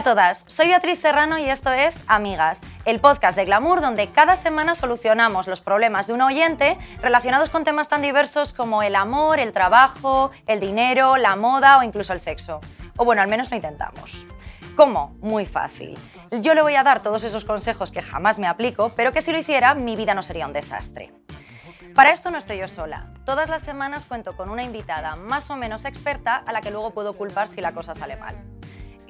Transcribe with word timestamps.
a 0.00 0.02
todas, 0.02 0.46
soy 0.46 0.68
Beatriz 0.68 0.98
Serrano 0.98 1.38
y 1.38 1.44
esto 1.50 1.70
es 1.70 2.02
Amigas, 2.06 2.62
el 2.86 3.00
podcast 3.00 3.36
de 3.36 3.44
Glamour 3.44 3.82
donde 3.82 4.08
cada 4.08 4.34
semana 4.34 4.74
solucionamos 4.74 5.46
los 5.46 5.60
problemas 5.60 6.06
de 6.06 6.14
un 6.14 6.22
oyente 6.22 6.78
relacionados 7.02 7.50
con 7.50 7.64
temas 7.64 7.90
tan 7.90 8.00
diversos 8.00 8.54
como 8.54 8.82
el 8.82 8.96
amor, 8.96 9.40
el 9.40 9.52
trabajo, 9.52 10.30
el 10.46 10.58
dinero, 10.58 11.18
la 11.18 11.36
moda 11.36 11.76
o 11.76 11.82
incluso 11.82 12.14
el 12.14 12.20
sexo. 12.20 12.62
O 12.96 13.04
bueno, 13.04 13.20
al 13.20 13.28
menos 13.28 13.50
lo 13.50 13.56
intentamos. 13.56 14.26
¿Cómo? 14.74 15.14
Muy 15.20 15.44
fácil. 15.44 15.98
Yo 16.30 16.54
le 16.54 16.62
voy 16.62 16.76
a 16.76 16.82
dar 16.82 17.02
todos 17.02 17.22
esos 17.22 17.44
consejos 17.44 17.92
que 17.92 18.00
jamás 18.00 18.38
me 18.38 18.46
aplico, 18.46 18.94
pero 18.96 19.12
que 19.12 19.20
si 19.20 19.32
lo 19.32 19.38
hiciera 19.38 19.74
mi 19.74 19.96
vida 19.96 20.14
no 20.14 20.22
sería 20.22 20.46
un 20.46 20.54
desastre. 20.54 21.12
Para 21.94 22.12
esto 22.12 22.30
no 22.30 22.38
estoy 22.38 22.56
yo 22.56 22.68
sola. 22.68 23.12
Todas 23.26 23.50
las 23.50 23.60
semanas 23.60 24.06
cuento 24.06 24.34
con 24.34 24.48
una 24.48 24.62
invitada 24.62 25.14
más 25.16 25.50
o 25.50 25.56
menos 25.56 25.84
experta 25.84 26.36
a 26.36 26.52
la 26.54 26.62
que 26.62 26.70
luego 26.70 26.92
puedo 26.92 27.12
culpar 27.12 27.48
si 27.48 27.60
la 27.60 27.72
cosa 27.72 27.94
sale 27.94 28.16
mal. 28.16 28.59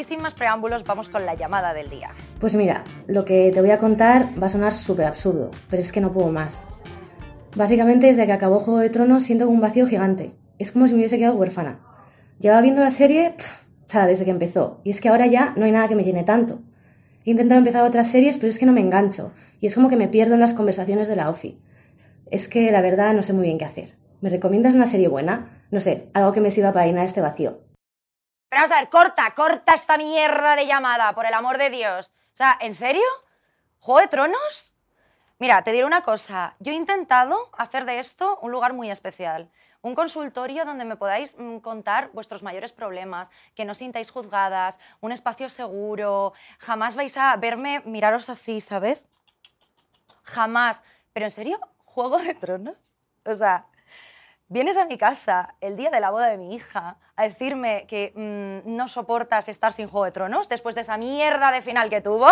Y 0.01 0.05
sin 0.05 0.23
más 0.23 0.33
preámbulos, 0.33 0.83
vamos 0.85 1.11
con 1.11 1.27
la 1.27 1.35
llamada 1.35 1.75
del 1.75 1.91
día. 1.91 2.13
Pues 2.39 2.55
mira, 2.55 2.85
lo 3.07 3.27
que 3.27 3.51
te 3.53 3.61
voy 3.61 3.71
a 3.71 3.77
contar 3.77 4.29
va 4.43 4.47
a 4.47 4.49
sonar 4.49 4.73
súper 4.73 5.05
absurdo, 5.05 5.51
pero 5.69 5.83
es 5.83 5.93
que 5.93 6.01
no 6.01 6.11
puedo 6.11 6.33
más. 6.33 6.67
Básicamente, 7.55 8.07
desde 8.07 8.25
que 8.25 8.33
acabó 8.33 8.61
Juego 8.61 8.81
de 8.81 8.89
Tronos, 8.89 9.25
siento 9.25 9.47
un 9.47 9.61
vacío 9.61 9.87
gigante. 9.87 10.33
Es 10.59 10.73
como 10.73 10.87
si 10.87 10.95
me 10.95 11.01
hubiese 11.01 11.19
quedado 11.19 11.35
huérfana. 11.35 11.81
Llevaba 12.39 12.63
viendo 12.63 12.81
la 12.81 12.91
serie, 12.91 13.35
o 13.85 13.91
sea, 13.91 14.07
desde 14.07 14.25
que 14.25 14.31
empezó. 14.31 14.81
Y 14.85 14.91
es 14.91 15.03
que 15.03 15.11
ahora 15.11 15.27
ya 15.27 15.53
no 15.59 15.67
hay 15.67 15.73
nada 15.73 15.87
que 15.87 15.97
me 15.97 16.05
llene 16.05 16.25
tanto. 16.25 16.61
He 17.27 17.33
intentado 17.33 17.59
empezar 17.59 17.87
otras 17.87 18.09
series, 18.11 18.39
pero 18.39 18.49
es 18.49 18.59
que 18.59 18.65
no 18.65 18.73
me 18.73 18.81
engancho. 18.81 19.33
Y 19.61 19.67
es 19.67 19.75
como 19.75 19.91
que 19.91 19.99
me 19.99 20.09
pierdo 20.09 20.33
en 20.33 20.41
las 20.41 20.55
conversaciones 20.55 21.09
de 21.09 21.17
la 21.17 21.29
OFI. 21.29 21.59
Es 22.31 22.49
que 22.49 22.73
la 22.73 22.81
verdad 22.81 23.13
no 23.13 23.23
sé 23.23 23.35
muy 23.35 23.45
bien 23.45 23.59
qué 23.59 23.67
hacer. 23.67 23.97
¿Me 24.23 24.31
recomiendas 24.31 24.75
una 24.75 24.87
serie 24.87 25.09
buena? 25.09 25.63
No 25.71 25.79
sé, 25.79 26.09
algo 26.15 26.33
que 26.33 26.41
me 26.41 26.51
sirva 26.51 26.73
para 26.73 26.87
llenar 26.87 27.05
este 27.05 27.21
vacío. 27.21 27.69
Pero 28.51 28.63
vamos 28.63 28.73
a 28.73 28.81
ver, 28.81 28.91
corta, 28.91 29.31
corta 29.37 29.75
esta 29.75 29.97
mierda 29.97 30.57
de 30.57 30.67
llamada, 30.67 31.15
por 31.15 31.25
el 31.25 31.35
amor 31.35 31.57
de 31.57 31.71
Dios. 31.71 32.13
O 32.35 32.37
sea, 32.37 32.59
¿en 32.61 32.75
serio? 32.75 33.07
¿Juego 33.79 34.01
de 34.01 34.09
Tronos? 34.09 34.75
Mira, 35.39 35.63
te 35.63 35.71
diré 35.71 35.85
una 35.85 36.03
cosa. 36.03 36.57
Yo 36.59 36.73
he 36.73 36.75
intentado 36.75 37.49
hacer 37.57 37.85
de 37.85 38.01
esto 38.01 38.41
un 38.43 38.51
lugar 38.51 38.73
muy 38.73 38.91
especial. 38.91 39.49
Un 39.83 39.95
consultorio 39.95 40.65
donde 40.65 40.85
me 40.85 40.97
podáis 40.97 41.39
mm, 41.39 41.59
contar 41.59 42.11
vuestros 42.13 42.43
mayores 42.43 42.73
problemas, 42.73 43.31
que 43.55 43.65
no 43.65 43.75
sintáis 43.75 44.11
juzgadas, 44.11 44.81
un 45.01 45.13
espacio 45.13 45.49
seguro. 45.49 46.33
Jamás 46.59 46.97
vais 46.97 47.17
a 47.17 47.37
verme 47.37 47.81
miraros 47.87 48.29
así, 48.29 48.61
¿sabes? 48.61 49.09
Jamás. 50.25 50.83
Pero 51.13 51.27
en 51.27 51.31
serio, 51.31 51.61
¿Juego 51.85 52.19
de 52.19 52.35
Tronos? 52.35 52.97
O 53.25 53.35
sea, 53.35 53.67
vienes 54.51 54.77
a 54.77 54.85
mi 54.85 54.99
casa 54.99 55.55
el 55.61 55.77
día 55.77 55.91
de 55.91 56.01
la 56.01 56.11
boda 56.11 56.27
de 56.27 56.37
mi 56.37 56.55
hija 56.55 56.97
a 57.17 57.23
decirme 57.23 57.87
que 57.87 58.13
mm, 58.15 58.77
no 58.77 58.89
soportas 58.89 59.49
estar 59.49 59.73
sin 59.73 59.89
Juego 59.89 60.05
de 60.05 60.13
Tronos 60.13 60.49
después 60.49 60.75
de 60.75 60.83
esa 60.83 60.99
mierda 60.99 61.53
de 61.53 61.63
final 61.63 61.89
que 61.89 62.01
tuvo. 62.01 62.29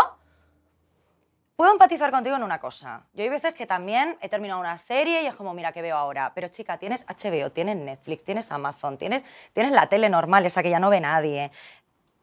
Puedo 1.57 1.73
empatizar 1.73 2.11
contigo 2.11 2.37
en 2.37 2.43
una 2.43 2.61
cosa. 2.61 3.03
Yo 3.15 3.23
hay 3.23 3.29
veces 3.29 3.55
que 3.55 3.67
también 3.67 4.17
he 4.21 4.29
terminado 4.29 4.61
una 4.61 4.79
serie 4.79 5.23
y 5.23 5.27
es 5.27 5.35
como, 5.35 5.55
mira, 5.55 5.73
¿qué 5.73 5.81
veo 5.81 5.97
ahora? 5.97 6.33
Pero 6.35 6.49
chica, 6.49 6.77
tienes 6.77 7.07
HBO, 7.07 7.51
tienes 7.51 7.77
Netflix, 7.77 8.25
tienes 8.25 8.51
Amazon, 8.53 8.99
tienes, 8.99 9.23
tienes 9.53 9.73
la 9.73 9.89
tele 9.89 10.09
normal, 10.09 10.45
esa 10.45 10.63
que 10.63 10.71
ya 10.71 10.81
no 10.81 10.91
ve 10.91 11.01
nadie. 11.01 11.51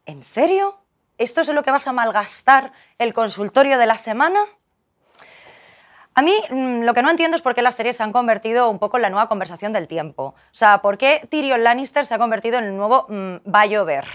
¿En 0.04 0.22
serio? 0.22 0.78
¿Esto 1.18 1.40
es 1.40 1.48
lo 1.48 1.62
que 1.62 1.70
vas 1.70 1.86
a 1.86 1.92
malgastar 1.92 2.72
el 2.98 3.14
consultorio 3.14 3.78
de 3.78 3.86
la 3.86 3.98
semana? 3.98 4.40
A 6.18 6.22
mí 6.22 6.34
mm, 6.48 6.80
lo 6.80 6.94
que 6.94 7.02
no 7.02 7.10
entiendo 7.10 7.36
es 7.36 7.42
por 7.42 7.54
qué 7.54 7.60
las 7.60 7.74
series 7.74 7.98
se 7.98 8.02
han 8.02 8.10
convertido 8.10 8.70
un 8.70 8.78
poco 8.78 8.96
en 8.96 9.02
la 9.02 9.10
nueva 9.10 9.28
conversación 9.28 9.74
del 9.74 9.86
tiempo. 9.86 10.34
O 10.34 10.34
sea, 10.54 10.80
por 10.80 10.96
qué 10.96 11.28
Tyrion 11.28 11.62
Lannister 11.62 12.06
se 12.06 12.14
ha 12.14 12.18
convertido 12.18 12.56
en 12.56 12.64
el 12.64 12.76
nuevo 12.76 13.04
mm, 13.10 13.52
va 13.54 13.60
a 13.60 13.66
llover. 13.66 14.06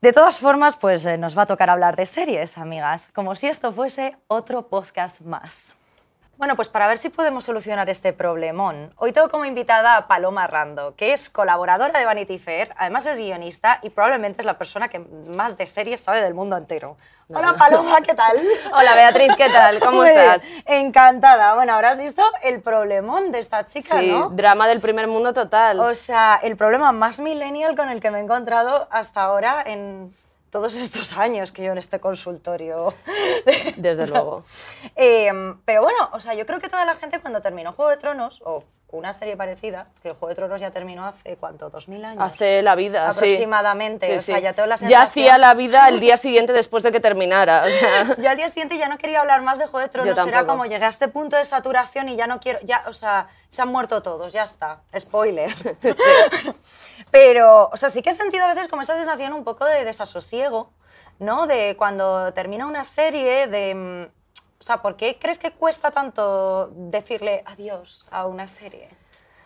De 0.00 0.12
todas 0.12 0.38
formas, 0.38 0.76
pues 0.76 1.04
eh, 1.04 1.18
nos 1.18 1.36
va 1.36 1.42
a 1.42 1.46
tocar 1.46 1.68
hablar 1.68 1.96
de 1.96 2.06
series, 2.06 2.58
amigas, 2.58 3.10
como 3.12 3.34
si 3.34 3.48
esto 3.48 3.72
fuese 3.72 4.16
otro 4.28 4.68
podcast 4.68 5.22
más. 5.22 5.74
Bueno, 6.42 6.56
pues 6.56 6.68
para 6.68 6.88
ver 6.88 6.98
si 6.98 7.08
podemos 7.08 7.44
solucionar 7.44 7.88
este 7.88 8.12
problemón, 8.12 8.92
hoy 8.96 9.12
tengo 9.12 9.28
como 9.28 9.44
invitada 9.44 9.96
a 9.96 10.08
Paloma 10.08 10.48
Rando, 10.48 10.96
que 10.96 11.12
es 11.12 11.30
colaboradora 11.30 11.96
de 11.96 12.04
Vanity 12.04 12.36
Fair, 12.40 12.74
además 12.76 13.06
es 13.06 13.16
guionista 13.16 13.78
y 13.80 13.90
probablemente 13.90 14.42
es 14.42 14.46
la 14.46 14.58
persona 14.58 14.88
que 14.88 14.98
más 14.98 15.56
de 15.56 15.66
series 15.66 16.00
sabe 16.00 16.20
del 16.20 16.34
mundo 16.34 16.56
entero. 16.56 16.96
Hola 17.28 17.54
Paloma, 17.56 18.00
¿qué 18.00 18.12
tal? 18.14 18.38
Hola 18.72 18.96
Beatriz, 18.96 19.36
¿qué 19.36 19.50
tal? 19.50 19.78
¿Cómo 19.78 20.02
estás? 20.02 20.42
Encantada. 20.66 21.54
Bueno, 21.54 21.74
ahora 21.74 21.90
has 21.90 22.00
visto 22.00 22.24
el 22.42 22.60
problemón 22.60 23.30
de 23.30 23.38
esta 23.38 23.64
chica, 23.68 24.00
sí, 24.00 24.10
¿no? 24.10 24.30
drama 24.30 24.66
del 24.66 24.80
primer 24.80 25.06
mundo 25.06 25.32
total. 25.32 25.78
O 25.78 25.94
sea, 25.94 26.40
el 26.42 26.56
problema 26.56 26.90
más 26.90 27.20
millennial 27.20 27.76
con 27.76 27.88
el 27.88 28.00
que 28.00 28.10
me 28.10 28.18
he 28.18 28.22
encontrado 28.22 28.88
hasta 28.90 29.22
ahora 29.22 29.62
en 29.64 30.12
todos 30.52 30.76
estos 30.76 31.16
años 31.16 31.50
que 31.50 31.64
yo 31.64 31.72
en 31.72 31.78
este 31.78 31.98
consultorio. 31.98 32.92
Desde 33.76 34.06
luego. 34.12 34.44
Em, 34.94 35.58
pero 35.64 35.82
bueno, 35.82 36.10
o 36.12 36.20
sea, 36.20 36.34
yo 36.34 36.44
creo 36.44 36.60
que 36.60 36.68
toda 36.68 36.84
la 36.84 36.94
gente 36.94 37.20
cuando 37.20 37.40
terminó 37.40 37.72
Juego 37.72 37.90
de 37.90 37.96
Tronos, 37.96 38.42
o 38.44 38.62
una 38.92 39.14
serie 39.14 39.36
parecida, 39.36 39.86
que 40.02 40.10
Juego 40.10 40.28
de 40.28 40.34
Tronos 40.34 40.60
ya 40.60 40.70
terminó 40.70 41.06
hace, 41.06 41.36
¿cuánto? 41.36 41.72
¿2000 41.72 42.04
años? 42.04 42.22
Hace 42.22 42.62
la 42.62 42.74
vida, 42.74 43.08
Aproximadamente. 43.08 44.16
o 44.16 44.20
sea, 44.20 44.38
ya 44.38 44.52
tengo 44.52 44.66
la 44.66 44.76
sensación... 44.76 45.00
Ya 45.00 45.02
hacía 45.02 45.38
la 45.38 45.54
vida 45.54 45.88
el 45.88 45.98
día 45.98 46.16
siguiente 46.18 46.52
después 46.52 46.82
de 46.82 46.92
que 46.92 47.00
terminara. 47.00 47.64
yo 48.18 48.28
al 48.30 48.36
día 48.36 48.50
siguiente 48.50 48.76
ya 48.76 48.88
no 48.88 48.98
quería 48.98 49.20
hablar 49.20 49.40
más 49.40 49.58
de 49.58 49.66
Juego 49.66 49.80
de 49.80 49.88
Tronos. 49.88 50.26
Era 50.26 50.46
como 50.46 50.66
llegué 50.66 50.84
a 50.84 50.88
este 50.88 51.08
punto 51.08 51.36
de 51.36 51.44
saturación 51.46 52.10
y 52.10 52.16
ya 52.16 52.26
no 52.26 52.38
quiero... 52.38 52.58
Ya, 52.62 52.84
o 52.86 52.92
sea, 52.92 53.28
se 53.48 53.62
han 53.62 53.68
muerto 53.68 54.02
todos, 54.02 54.32
ya 54.32 54.44
está. 54.44 54.80
Spoiler. 54.96 55.54
Pero, 57.10 57.70
o 57.72 57.76
sea, 57.78 57.88
sí 57.88 58.02
que 58.02 58.10
he 58.10 58.14
sentido 58.14 58.44
a 58.44 58.48
veces 58.48 58.68
como 58.68 58.82
esa 58.82 58.96
sensación 58.96 59.32
un 59.32 59.42
poco 59.42 59.64
de 59.64 59.84
desasosiego, 59.86 60.70
¿no? 61.18 61.46
De 61.46 61.76
cuando 61.78 62.32
termina 62.34 62.66
una 62.66 62.84
serie, 62.84 63.46
de... 63.46 64.10
O 64.62 64.64
sea, 64.64 64.76
¿por 64.76 64.94
qué 64.94 65.18
crees 65.18 65.40
que 65.40 65.50
cuesta 65.50 65.90
tanto 65.90 66.70
decirle 66.72 67.42
adiós 67.46 68.06
a 68.12 68.28
una 68.28 68.46
serie? 68.46 68.90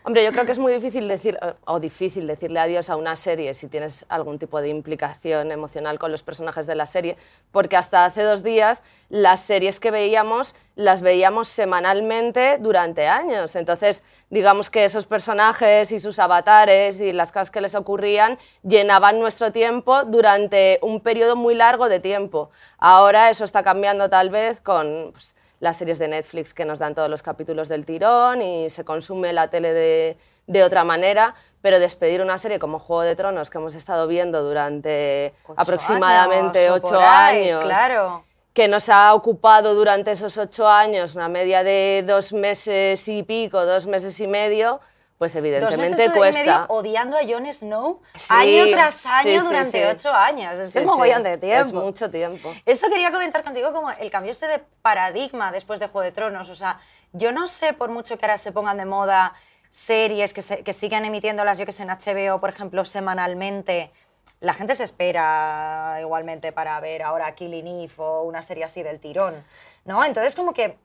Hombre, 0.04 0.22
yo 0.22 0.30
creo 0.30 0.44
que 0.44 0.52
es 0.52 0.58
muy 0.58 0.74
difícil 0.74 1.08
decir, 1.08 1.38
o 1.64 1.80
difícil 1.80 2.26
decirle 2.26 2.60
adiós 2.60 2.90
a 2.90 2.96
una 2.96 3.16
serie 3.16 3.54
si 3.54 3.66
tienes 3.66 4.04
algún 4.10 4.38
tipo 4.38 4.60
de 4.60 4.68
implicación 4.68 5.52
emocional 5.52 5.98
con 5.98 6.12
los 6.12 6.22
personajes 6.22 6.66
de 6.66 6.74
la 6.74 6.84
serie, 6.84 7.16
porque 7.50 7.78
hasta 7.78 8.04
hace 8.04 8.24
dos 8.24 8.42
días 8.42 8.82
las 9.08 9.40
series 9.40 9.80
que 9.80 9.90
veíamos 9.90 10.54
las 10.74 11.00
veíamos 11.00 11.48
semanalmente 11.48 12.58
durante 12.60 13.08
años. 13.08 13.56
Entonces, 13.56 14.04
digamos 14.30 14.70
que 14.70 14.84
esos 14.84 15.06
personajes 15.06 15.92
y 15.92 16.00
sus 16.00 16.18
avatares 16.18 17.00
y 17.00 17.12
las 17.12 17.32
cosas 17.32 17.50
que 17.50 17.60
les 17.60 17.74
ocurrían 17.74 18.38
llenaban 18.62 19.20
nuestro 19.20 19.52
tiempo 19.52 20.04
durante 20.04 20.78
un 20.82 21.00
periodo 21.00 21.36
muy 21.36 21.54
largo 21.54 21.88
de 21.88 22.00
tiempo. 22.00 22.50
Ahora 22.78 23.30
eso 23.30 23.44
está 23.44 23.62
cambiando 23.62 24.10
tal 24.10 24.30
vez 24.30 24.60
con 24.60 25.10
pues, 25.12 25.34
las 25.60 25.76
series 25.76 25.98
de 25.98 26.08
Netflix 26.08 26.52
que 26.52 26.64
nos 26.64 26.78
dan 26.78 26.94
todos 26.94 27.08
los 27.08 27.22
capítulos 27.22 27.68
del 27.68 27.84
tirón 27.84 28.42
y 28.42 28.68
se 28.70 28.84
consume 28.84 29.32
la 29.32 29.48
tele 29.48 29.72
de, 29.72 30.18
de 30.46 30.64
otra 30.64 30.82
manera, 30.82 31.34
pero 31.62 31.78
despedir 31.78 32.20
una 32.20 32.38
serie 32.38 32.58
como 32.58 32.78
Juego 32.78 33.02
de 33.02 33.16
Tronos 33.16 33.48
que 33.48 33.58
hemos 33.58 33.74
estado 33.74 34.08
viendo 34.08 34.42
durante 34.42 35.34
aproximadamente 35.56 36.70
ocho 36.70 36.98
años, 36.98 37.64
claro 37.64 38.25
que 38.56 38.68
nos 38.68 38.88
ha 38.88 39.12
ocupado 39.12 39.74
durante 39.74 40.12
esos 40.12 40.38
ocho 40.38 40.66
años 40.66 41.14
una 41.14 41.28
media 41.28 41.62
de 41.62 42.02
dos 42.06 42.32
meses 42.32 43.06
y 43.06 43.22
pico, 43.22 43.66
dos 43.66 43.86
meses 43.86 44.18
y 44.18 44.26
medio, 44.26 44.80
pues 45.18 45.34
evidentemente 45.34 45.90
dos 45.90 45.98
meses 45.98 46.12
cuesta. 46.14 46.40
Y 46.40 46.46
medio 46.46 46.64
odiando 46.68 47.18
a 47.18 47.20
Jon 47.20 47.52
Snow 47.52 48.00
año 48.30 48.64
tras 48.72 49.04
año 49.04 49.44
durante 49.44 49.86
ocho 49.86 50.10
años. 50.10 50.58
Es 50.58 50.72
que 50.72 50.78
es 50.78 50.86
mogollón 50.86 51.22
de 51.22 51.36
tiempo. 51.36 51.66
Es 51.66 51.72
mucho 51.74 52.10
tiempo. 52.10 52.54
Esto 52.64 52.88
quería 52.88 53.12
comentar 53.12 53.44
contigo 53.44 53.74
como 53.74 53.90
el 53.90 54.10
cambio 54.10 54.32
este 54.32 54.46
de 54.46 54.62
paradigma 54.80 55.52
después 55.52 55.78
de 55.78 55.88
Juego 55.88 56.06
de 56.06 56.12
Tronos. 56.12 56.48
O 56.48 56.54
sea, 56.54 56.80
yo 57.12 57.32
no 57.32 57.48
sé 57.48 57.74
por 57.74 57.90
mucho 57.90 58.16
que 58.16 58.24
ahora 58.24 58.38
se 58.38 58.52
pongan 58.52 58.78
de 58.78 58.86
moda 58.86 59.34
series 59.70 60.32
que, 60.32 60.40
se, 60.40 60.64
que 60.64 60.72
sigan 60.72 61.04
emitiéndolas, 61.04 61.58
yo 61.58 61.66
que 61.66 61.72
sé, 61.72 61.82
en 61.82 61.90
HBO, 61.90 62.40
por 62.40 62.48
ejemplo, 62.48 62.86
semanalmente 62.86 63.92
la 64.40 64.54
gente 64.54 64.74
se 64.74 64.84
espera 64.84 65.98
igualmente 66.00 66.52
para 66.52 66.78
ver 66.80 67.02
ahora 67.02 67.34
Killing 67.34 67.66
Eve 67.66 67.94
o 67.98 68.22
una 68.22 68.42
serie 68.42 68.64
así 68.64 68.82
del 68.82 69.00
tirón, 69.00 69.44
¿no? 69.84 70.04
Entonces 70.04 70.34
como 70.34 70.52
que 70.52 70.76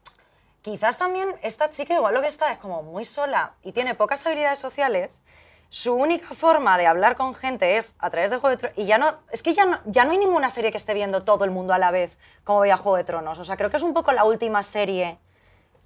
quizás 0.61 0.97
también 0.97 1.35
esta 1.41 1.69
chica 1.69 1.93
igual 1.93 2.13
lo 2.13 2.21
que 2.21 2.27
está 2.27 2.51
es 2.51 2.59
como 2.59 2.83
muy 2.83 3.05
sola 3.05 3.53
y 3.63 3.71
tiene 3.71 3.95
pocas 3.95 4.25
habilidades 4.25 4.59
sociales, 4.59 5.21
su 5.69 5.93
única 5.93 6.35
forma 6.35 6.77
de 6.77 6.85
hablar 6.85 7.15
con 7.15 7.33
gente 7.33 7.77
es 7.77 7.95
a 7.99 8.09
través 8.09 8.29
de 8.29 8.37
Juego 8.37 8.49
de 8.49 8.57
Tronos. 8.57 8.77
Y 8.77 8.85
ya 8.85 8.97
no, 8.97 9.15
es 9.31 9.41
que 9.41 9.53
ya 9.53 9.65
no, 9.65 9.79
ya 9.85 10.03
no 10.03 10.11
hay 10.11 10.17
ninguna 10.17 10.49
serie 10.49 10.69
que 10.69 10.77
esté 10.77 10.93
viendo 10.93 11.23
todo 11.23 11.45
el 11.45 11.51
mundo 11.51 11.73
a 11.73 11.77
la 11.77 11.91
vez 11.91 12.17
como 12.43 12.59
veía 12.59 12.75
Juego 12.75 12.97
de 12.97 13.05
Tronos. 13.05 13.39
O 13.39 13.45
sea, 13.45 13.55
creo 13.55 13.69
que 13.69 13.77
es 13.77 13.83
un 13.83 13.93
poco 13.93 14.11
la 14.11 14.25
última 14.25 14.63
serie 14.63 15.17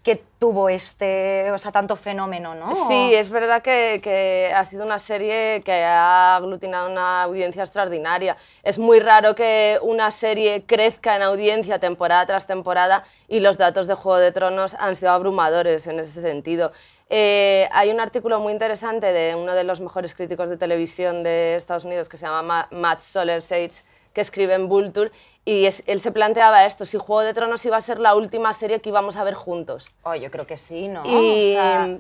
que 0.06 0.24
tuvo 0.38 0.70
este, 0.70 1.50
o 1.52 1.58
sea, 1.58 1.72
tanto 1.72 1.96
fenómeno, 1.96 2.54
¿no? 2.54 2.76
Sí, 2.76 3.16
es 3.16 3.32
verdad 3.32 3.64
que, 3.64 4.54
ha 4.56 4.64
sido 4.64 4.86
una 4.86 5.00
serie 5.00 5.64
que 5.66 5.84
ha 5.84 6.36
aglutinado 6.36 6.92
una 6.92 7.24
audiencia 7.24 7.64
extraordinaria. 7.64 8.38
Es 8.62 8.78
muy 8.78 9.00
raro 9.00 9.34
que 9.34 9.80
una 9.82 10.12
serie 10.12 10.64
crezca 10.68 11.16
en 11.16 11.24
audiencia 11.24 11.80
temporada 11.80 12.28
tras 12.28 12.46
temporada 12.46 13.04
y 13.28 13.40
los 13.40 13.58
datos 13.58 13.88
de 13.88 13.96
Juego 13.96 14.20
de 14.20 14.32
Tronos 14.32 14.76
han 14.76 14.96
sido 14.96 15.10
abrumadores 15.10 15.88
en 15.88 16.00
ese 16.00 16.22
sentido. 16.22 16.72
Eh, 17.10 17.68
hay 17.72 17.90
un 17.90 18.00
artículo 18.00 18.40
muy 18.40 18.54
interesante 18.54 19.12
de 19.12 19.34
uno 19.34 19.56
de 19.56 19.64
los 19.64 19.82
mejores 19.82 20.14
críticos 20.14 20.50
de 20.50 20.58
televisión 20.58 21.24
de 21.24 21.56
Estados 21.56 21.84
Unidos 21.84 22.10
que 22.10 22.18
se 22.18 22.28
llama 22.28 22.68
Matt 22.70 23.00
Soler 23.00 23.42
Sage 23.42 23.82
que 24.16 24.22
escribe 24.22 24.56
en 24.56 24.68
Vulture, 24.68 25.12
y 25.46 25.66
es- 25.68 25.84
él 25.86 26.02
se 26.02 26.12
planteaba 26.12 26.66
esto, 26.66 26.86
si 26.86 26.98
Juego 26.98 27.22
de 27.22 27.34
Tronos 27.34 27.64
iba 27.66 27.78
a 27.78 27.82
ser 27.82 28.00
la 28.00 28.16
última 28.16 28.52
serie 28.54 28.82
que 28.82 28.90
íbamos 28.90 29.16
a 29.16 29.24
ver 29.24 29.36
juntos. 29.36 29.92
Oh, 30.04 30.16
yo 30.16 30.32
creo 30.32 30.48
que 30.48 30.58
sí, 30.58 30.88
¿no? 30.88 31.04
Y 31.22 31.52
O 31.52 31.62
sea, 31.62 32.00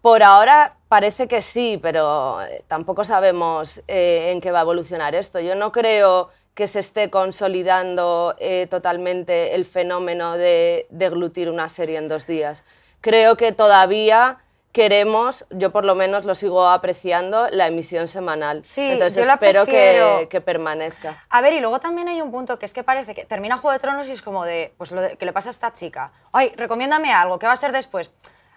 por 0.00 0.22
ahora 0.22 0.76
parece 0.88 1.28
que 1.28 1.42
sí, 1.42 1.78
pero 1.82 2.40
eh, 2.42 2.64
tampoco 2.66 3.04
sabemos 3.04 3.82
eh, 3.88 4.30
en 4.32 4.40
qué 4.40 4.50
va 4.50 4.60
a 4.60 4.62
evolucionar 4.62 5.14
esto. 5.14 5.38
Yo 5.38 5.54
no 5.54 5.70
creo 5.70 6.30
que 6.54 6.66
se 6.66 6.80
esté 6.80 7.10
consolidando 7.10 8.34
eh, 8.38 8.66
totalmente 8.68 9.54
el 9.54 9.64
fenómeno 9.64 10.36
de 10.36 10.86
deglutir 10.90 11.50
una 11.50 11.68
serie 11.68 11.98
en 11.98 12.08
dos 12.08 12.26
días. 12.26 12.64
Creo 13.00 13.36
que 13.36 13.52
todavía 13.52 14.38
queremos, 14.78 15.44
yo 15.50 15.72
por 15.72 15.84
lo 15.84 15.96
menos 15.96 16.24
lo 16.24 16.36
sigo 16.36 16.68
apreciando, 16.68 17.48
la 17.50 17.66
emisión 17.66 18.06
semanal. 18.06 18.64
Sí, 18.64 18.80
Entonces 18.92 19.26
yo 19.26 19.32
espero 19.32 19.66
que, 19.66 20.28
que 20.30 20.40
permanezca. 20.40 21.24
A 21.30 21.40
ver, 21.40 21.52
y 21.54 21.58
luego 21.60 21.80
también 21.80 22.06
hay 22.06 22.22
un 22.22 22.30
punto 22.30 22.60
que 22.60 22.66
es 22.66 22.72
que 22.72 22.84
parece 22.84 23.12
que 23.12 23.24
termina 23.24 23.56
Juego 23.56 23.72
de 23.72 23.80
Tronos 23.80 24.08
y 24.08 24.12
es 24.12 24.22
como 24.22 24.44
de, 24.44 24.72
pues 24.78 24.92
lo 24.92 25.00
de- 25.00 25.16
que 25.16 25.26
le 25.26 25.32
pasa 25.32 25.48
a 25.48 25.50
esta 25.50 25.72
chica. 25.72 26.12
Ay, 26.32 26.52
recomiéndame 26.56 27.12
algo, 27.12 27.40
¿qué 27.40 27.46
va 27.48 27.54
a 27.54 27.56
ser 27.56 27.72
después? 27.72 28.12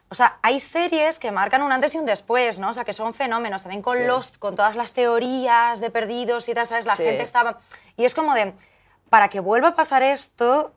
O 0.10 0.14
sea, 0.16 0.38
hay 0.44 0.60
series 0.60 1.18
que 1.20 1.32
marcan 1.32 1.64
un 1.64 1.72
antes 1.72 1.96
y 1.96 1.98
un 1.98 2.06
después, 2.06 2.60
¿no? 2.60 2.70
O 2.70 2.74
sea, 2.74 2.84
que 2.84 2.94
son 2.94 3.16
fenómenos. 3.16 3.64
También 3.64 3.82
con 3.82 3.98
Sí. 3.98 4.04
los, 4.04 4.38
con 4.38 4.56
todas 4.56 4.76
las 4.76 4.94
teorías 4.94 5.80
de 5.80 5.90
perdidos 5.90 6.48
y 6.50 6.54
tal, 6.54 6.68
¿sabes? 6.68 6.86
La 6.86 6.96
Sí. 6.98 7.04
gente 7.04 7.24
estaba... 7.24 7.58
Y 7.98 8.06
es 8.06 8.14
como 8.14 8.36
de, 8.36 8.54
para 9.10 9.30
que 9.30 9.40
vuelva 9.40 9.70
a 9.70 9.76
pasar 9.76 10.04
esto, 10.04 10.74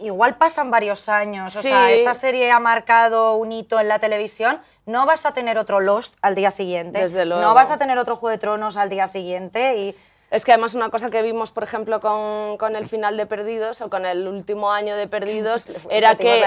igual 0.00 0.36
pasan 0.36 0.70
varios 0.70 1.08
años. 1.08 1.54
O 1.56 1.62
sea, 1.62 1.90
esta 1.90 2.14
serie 2.14 2.50
ha 2.50 2.58
marcado 2.58 3.34
un 3.34 3.52
hito 3.52 3.78
en 3.80 3.88
la 3.88 3.98
televisión. 3.98 4.60
No 4.86 5.06
vas 5.06 5.26
a 5.26 5.32
tener 5.32 5.58
otro 5.58 5.80
Lost 5.80 6.16
al 6.22 6.34
día 6.34 6.50
siguiente. 6.50 7.00
Desde 7.00 7.24
No 7.26 7.54
vas 7.54 7.70
a 7.70 7.78
tener 7.78 7.98
otro 7.98 8.16
Juego 8.16 8.30
de 8.30 8.38
Tronos 8.38 8.76
al 8.76 8.88
día 8.88 9.06
siguiente 9.06 9.76
y... 9.76 9.96
Es 10.30 10.46
que 10.46 10.52
además 10.52 10.72
una 10.72 10.88
cosa 10.88 11.10
que 11.10 11.20
vimos, 11.20 11.52
por 11.52 11.62
ejemplo, 11.62 12.00
con, 12.00 12.56
con 12.56 12.74
el 12.74 12.86
final 12.86 13.18
de 13.18 13.26
Perdidos 13.26 13.82
o 13.82 13.90
con 13.90 14.06
el 14.06 14.26
último 14.26 14.72
año 14.72 14.96
de 14.96 15.06
Perdidos, 15.06 15.66
era 15.90 16.14
que, 16.14 16.42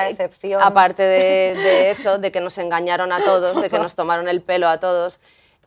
aparte 0.59 1.03
de, 1.03 1.53
de 1.53 1.89
eso, 1.92 2.18
de 2.18 2.31
que 2.31 2.42
nos 2.42 2.57
engañaron 2.57 3.12
a 3.12 3.24
todos, 3.24 3.62
de 3.62 3.69
que 3.69 3.77
nos 3.77 3.94
tomaron 3.94 4.27
el 4.27 4.42
pelo 4.42 4.68
a 4.69 4.80
todos, 4.80 5.19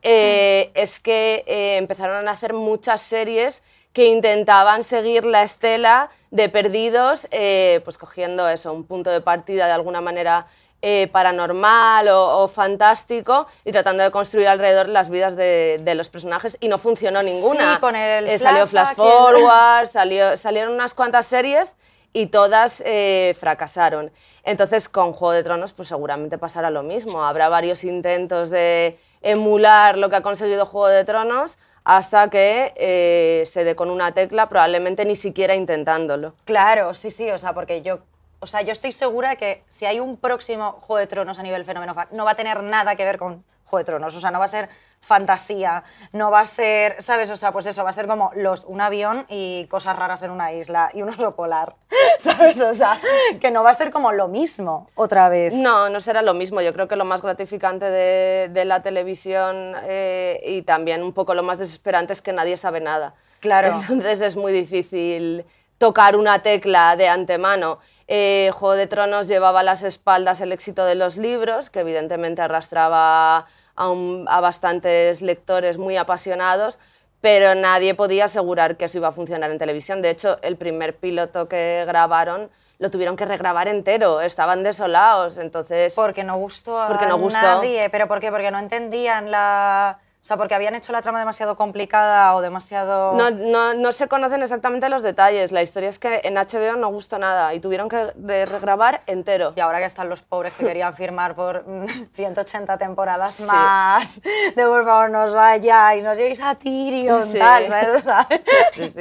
eh, 0.03 0.71
es 0.75 1.01
que 1.01 1.45
eh, 1.47 1.77
empezaron 1.77 2.29
a 2.29 2.31
hacer 2.31 2.55
muchas 2.55 3.03
series 3.03 3.63
que 3.99 4.07
intentaban 4.07 4.85
seguir 4.85 5.25
la 5.25 5.43
estela 5.43 6.09
de 6.31 6.49
Perdidos, 6.49 7.27
eh, 7.33 7.81
pues 7.83 7.99
cogiendo 7.99 8.49
eso, 8.49 8.73
un 8.73 8.85
punto 8.85 9.11
de 9.11 9.21
partida 9.21 9.67
de 9.67 9.73
alguna 9.73 10.01
manera 10.01 10.47
eh, 10.83 11.09
paranormal 11.11 12.07
o, 12.07 12.39
o 12.45 12.47
fantástico 12.47 13.49
y 13.65 13.73
tratando 13.73 14.05
de 14.05 14.13
construir 14.13 14.47
alrededor 14.47 14.89
las 14.89 15.11
vidas 15.11 15.35
de, 15.35 15.81
de 15.83 15.95
los 15.97 16.11
personajes 16.11 16.57
y 16.61 16.69
no 16.69 16.79
funcionó 16.79 17.25
ninguna. 17.25 17.75
Sí, 17.75 17.81
con 17.81 17.97
el 17.97 18.29
Eh, 18.29 18.39
salió 18.39 18.69
Flash 18.69 18.91
el- 18.91 18.95
Forward, 18.95 19.89
salió, 19.89 20.39
salieron 20.39 20.75
unas 20.75 20.95
cuantas 20.95 21.27
series 21.27 21.75
y 22.13 22.27
todas 22.27 22.81
eh, 22.87 23.35
fracasaron. 23.41 24.13
Entonces, 24.45 24.89
con 24.89 25.13
Juego 25.13 25.33
de 25.33 25.43
Tronos, 25.43 25.73
pues 25.73 25.89
seguramente 25.89 26.39
pasará 26.39 26.71
lo 26.71 26.85
mismo. 26.85 27.25
Habrá 27.25 27.49
varios 27.49 27.83
intentos 27.83 28.49
de 28.51 28.97
emular 29.23 29.99
lo 29.99 30.09
que 30.09 30.15
ha 30.15 30.23
conseguido 30.23 30.67
Juego 30.67 30.87
de 30.87 31.05
Tronos 31.05 31.59
hasta 31.89 32.29
que 32.29 32.75
eh, 32.77 33.45
se 33.47 33.65
dé 33.65 33.75
con 33.75 33.89
una 33.89 34.13
tecla, 34.13 34.47
probablemente 34.47 35.07
ni 35.07 35.17
siquiera 35.17 35.55
intentándolo. 35.55 36.35
Claro, 36.45 36.93
sí, 36.93 37.11
sí, 37.11 37.31
o 37.31 37.39
sea, 37.39 37.55
porque 37.55 37.81
yo, 37.81 38.01
o 38.41 38.47
sea, 38.47 38.61
yo 38.61 38.73
estoy 38.73 38.93
segura 38.93 39.31
de 39.31 39.37
que 39.39 39.63
si 39.71 39.87
hay 39.87 39.99
un 39.99 40.19
próximo 40.19 40.73
Juego 40.83 40.99
de 40.99 41.07
Tronos 41.07 41.39
a 41.39 41.43
nivel 41.43 41.65
fenómeno 41.65 41.95
no 42.13 42.27
va 42.27 42.33
a 42.33 42.35
tener 42.35 42.63
nada 42.63 42.95
que 42.95 43.07
ver 43.07 43.17
con 43.17 43.43
Juego 43.69 43.79
de 43.79 43.85
Tronos, 43.85 44.17
o 44.17 44.21
sea, 44.21 44.31
no 44.31 44.39
va 44.39 44.47
a 44.47 44.49
ser 44.49 44.69
fantasía, 45.01 45.85
no 46.13 46.31
va 46.31 46.41
a 46.41 46.47
ser, 46.47 47.01
¿sabes? 47.01 47.31
O 47.31 47.37
sea, 47.37 47.53
pues 47.53 47.67
eso, 47.67 47.85
va 47.85 47.91
a 47.91 47.93
ser 47.93 48.07
como 48.07 48.33
los, 48.35 48.65
un 48.65 48.81
avión 48.81 49.27
y 49.29 49.67
cosas 49.67 49.97
raras 49.97 50.23
en 50.23 50.31
una 50.31 50.53
isla 50.53 50.91
y 50.93 51.03
un 51.03 51.11
oso 51.11 51.35
polar, 51.35 51.77
¿sabes? 52.19 52.61
O 52.61 52.75
sea, 52.75 53.01
que 53.41 53.51
no 53.51 53.63
va 53.63 53.71
a 53.71 53.75
ser 53.75 53.91
como 53.91 54.13
lo 54.13 54.29
mismo 54.29 54.89
otra 54.95 55.29
vez. 55.29 55.55
No, 55.55 55.89
no 55.89 56.01
será 56.01 56.23
lo 56.23 56.35
mismo. 56.35 56.61
Yo 56.61 56.73
creo 56.73 56.89
que 56.89 56.97
lo 56.97 57.05
más 57.05 57.23
gratificante 57.23 57.91
de, 57.91 58.49
de 58.49 58.65
la 58.65 58.83
televisión 58.83 59.75
eh, 59.85 60.41
y 60.45 60.63
también 60.63 61.03
un 61.03 61.13
poco 61.13 61.35
lo 61.35 61.43
más 61.43 61.59
desesperante 61.59 62.13
es 62.13 62.23
que 62.23 62.33
nadie 62.33 62.57
sabe 62.57 62.81
nada. 62.81 63.15
Claro. 63.41 63.79
Entonces 63.89 64.21
es 64.21 64.37
muy 64.37 64.53
difícil 64.53 65.45
tocar 65.79 66.17
una 66.17 66.41
tecla 66.43 66.97
de 66.97 67.09
antemano. 67.09 67.79
Eh, 68.07 68.51
Juego 68.55 68.75
de 68.75 68.87
Tronos 68.87 69.29
llevaba 69.29 69.61
a 69.61 69.63
las 69.63 69.83
espaldas 69.83 70.41
el 70.41 70.53
éxito 70.53 70.85
de 70.85 70.95
los 70.95 71.17
libros, 71.17 71.71
que 71.71 71.81
evidentemente 71.81 72.43
arrastraba 72.43 73.47
a, 73.77 73.89
un- 73.89 74.27
a 74.29 74.41
bastantes 74.41 75.23
lectores 75.23 75.79
muy 75.79 75.97
apasionados, 75.97 76.79
pero 77.21 77.55
nadie 77.55 77.95
podía 77.95 78.27
asegurar 78.27 78.77
que 78.77 78.87
eso 78.87 78.99
iba 78.99 79.09
a 79.09 79.13
funcionar 79.13 79.51
en 79.51 79.59
televisión. 79.59 80.03
De 80.03 80.11
hecho, 80.11 80.39
el 80.43 80.57
primer 80.57 80.97
piloto 80.97 81.49
que 81.49 81.85
grabaron 81.87 82.51
lo 82.79 82.91
tuvieron 82.93 83.17
que 83.17 83.25
regrabar 83.25 83.67
entero, 83.67 84.21
estaban 84.21 84.63
desolados, 84.63 85.37
entonces... 85.37 85.93
Porque 85.95 86.23
no 86.23 86.37
gustó 86.39 86.81
a 86.81 86.87
Porque 86.87 87.07
no 87.07 87.19
gustó. 87.19 87.41
nadie. 87.41 87.91
¿Pero 87.91 88.07
por 88.07 88.21
qué? 88.21 88.31
Porque 88.31 88.53
no 88.53 88.59
entendían 88.61 89.33
la... 89.33 89.99
O 90.29 90.31
sea, 90.31 90.37
porque 90.37 90.55
habían 90.55 90.75
hecho 90.75 90.93
la 90.93 91.01
trama 91.01 91.19
demasiado 91.21 91.57
complicada 91.57 92.35
o 92.37 92.43
demasiado... 92.43 93.15
No, 93.15 93.31
no, 93.31 93.73
no 93.73 93.93
se 93.93 94.09
conocen 94.09 94.43
exactamente 94.43 94.91
los 94.91 95.01
detalles. 95.03 95.53
La 95.53 95.63
historia 95.63 95.89
es 95.89 95.99
que 95.99 96.21
en 96.23 96.35
HBO 96.35 96.77
no 96.77 96.89
gustó 96.91 97.19
nada 97.19 97.55
y 97.55 97.61
tuvieron 97.61 97.89
que 97.89 98.13
re- 98.13 98.45
regrabar 98.45 99.01
entero. 99.07 99.55
Y 99.57 99.61
ahora 99.61 99.79
que 99.79 99.87
están 99.87 100.11
los 100.11 100.21
pobres 100.21 100.53
que 100.53 100.67
querían 100.67 100.93
firmar 100.93 101.35
por 101.35 101.67
mm, 101.67 101.87
180 102.13 102.77
temporadas 102.77 103.37
Sí. 103.37 103.45
más, 103.45 104.21
de 104.21 104.67
por 104.67 104.85
favor 104.85 105.09
nos 105.09 105.33
vayáis, 105.33 106.05
nos 106.05 106.19
llevéis 106.19 106.43
a 106.43 106.55
Tyrion, 106.57 107.25
Sí. 107.25 107.39
tal, 107.39 107.65
¿sabes? 107.67 107.89
O 107.97 108.01
sea, 108.01 108.29
sí. 108.75 108.93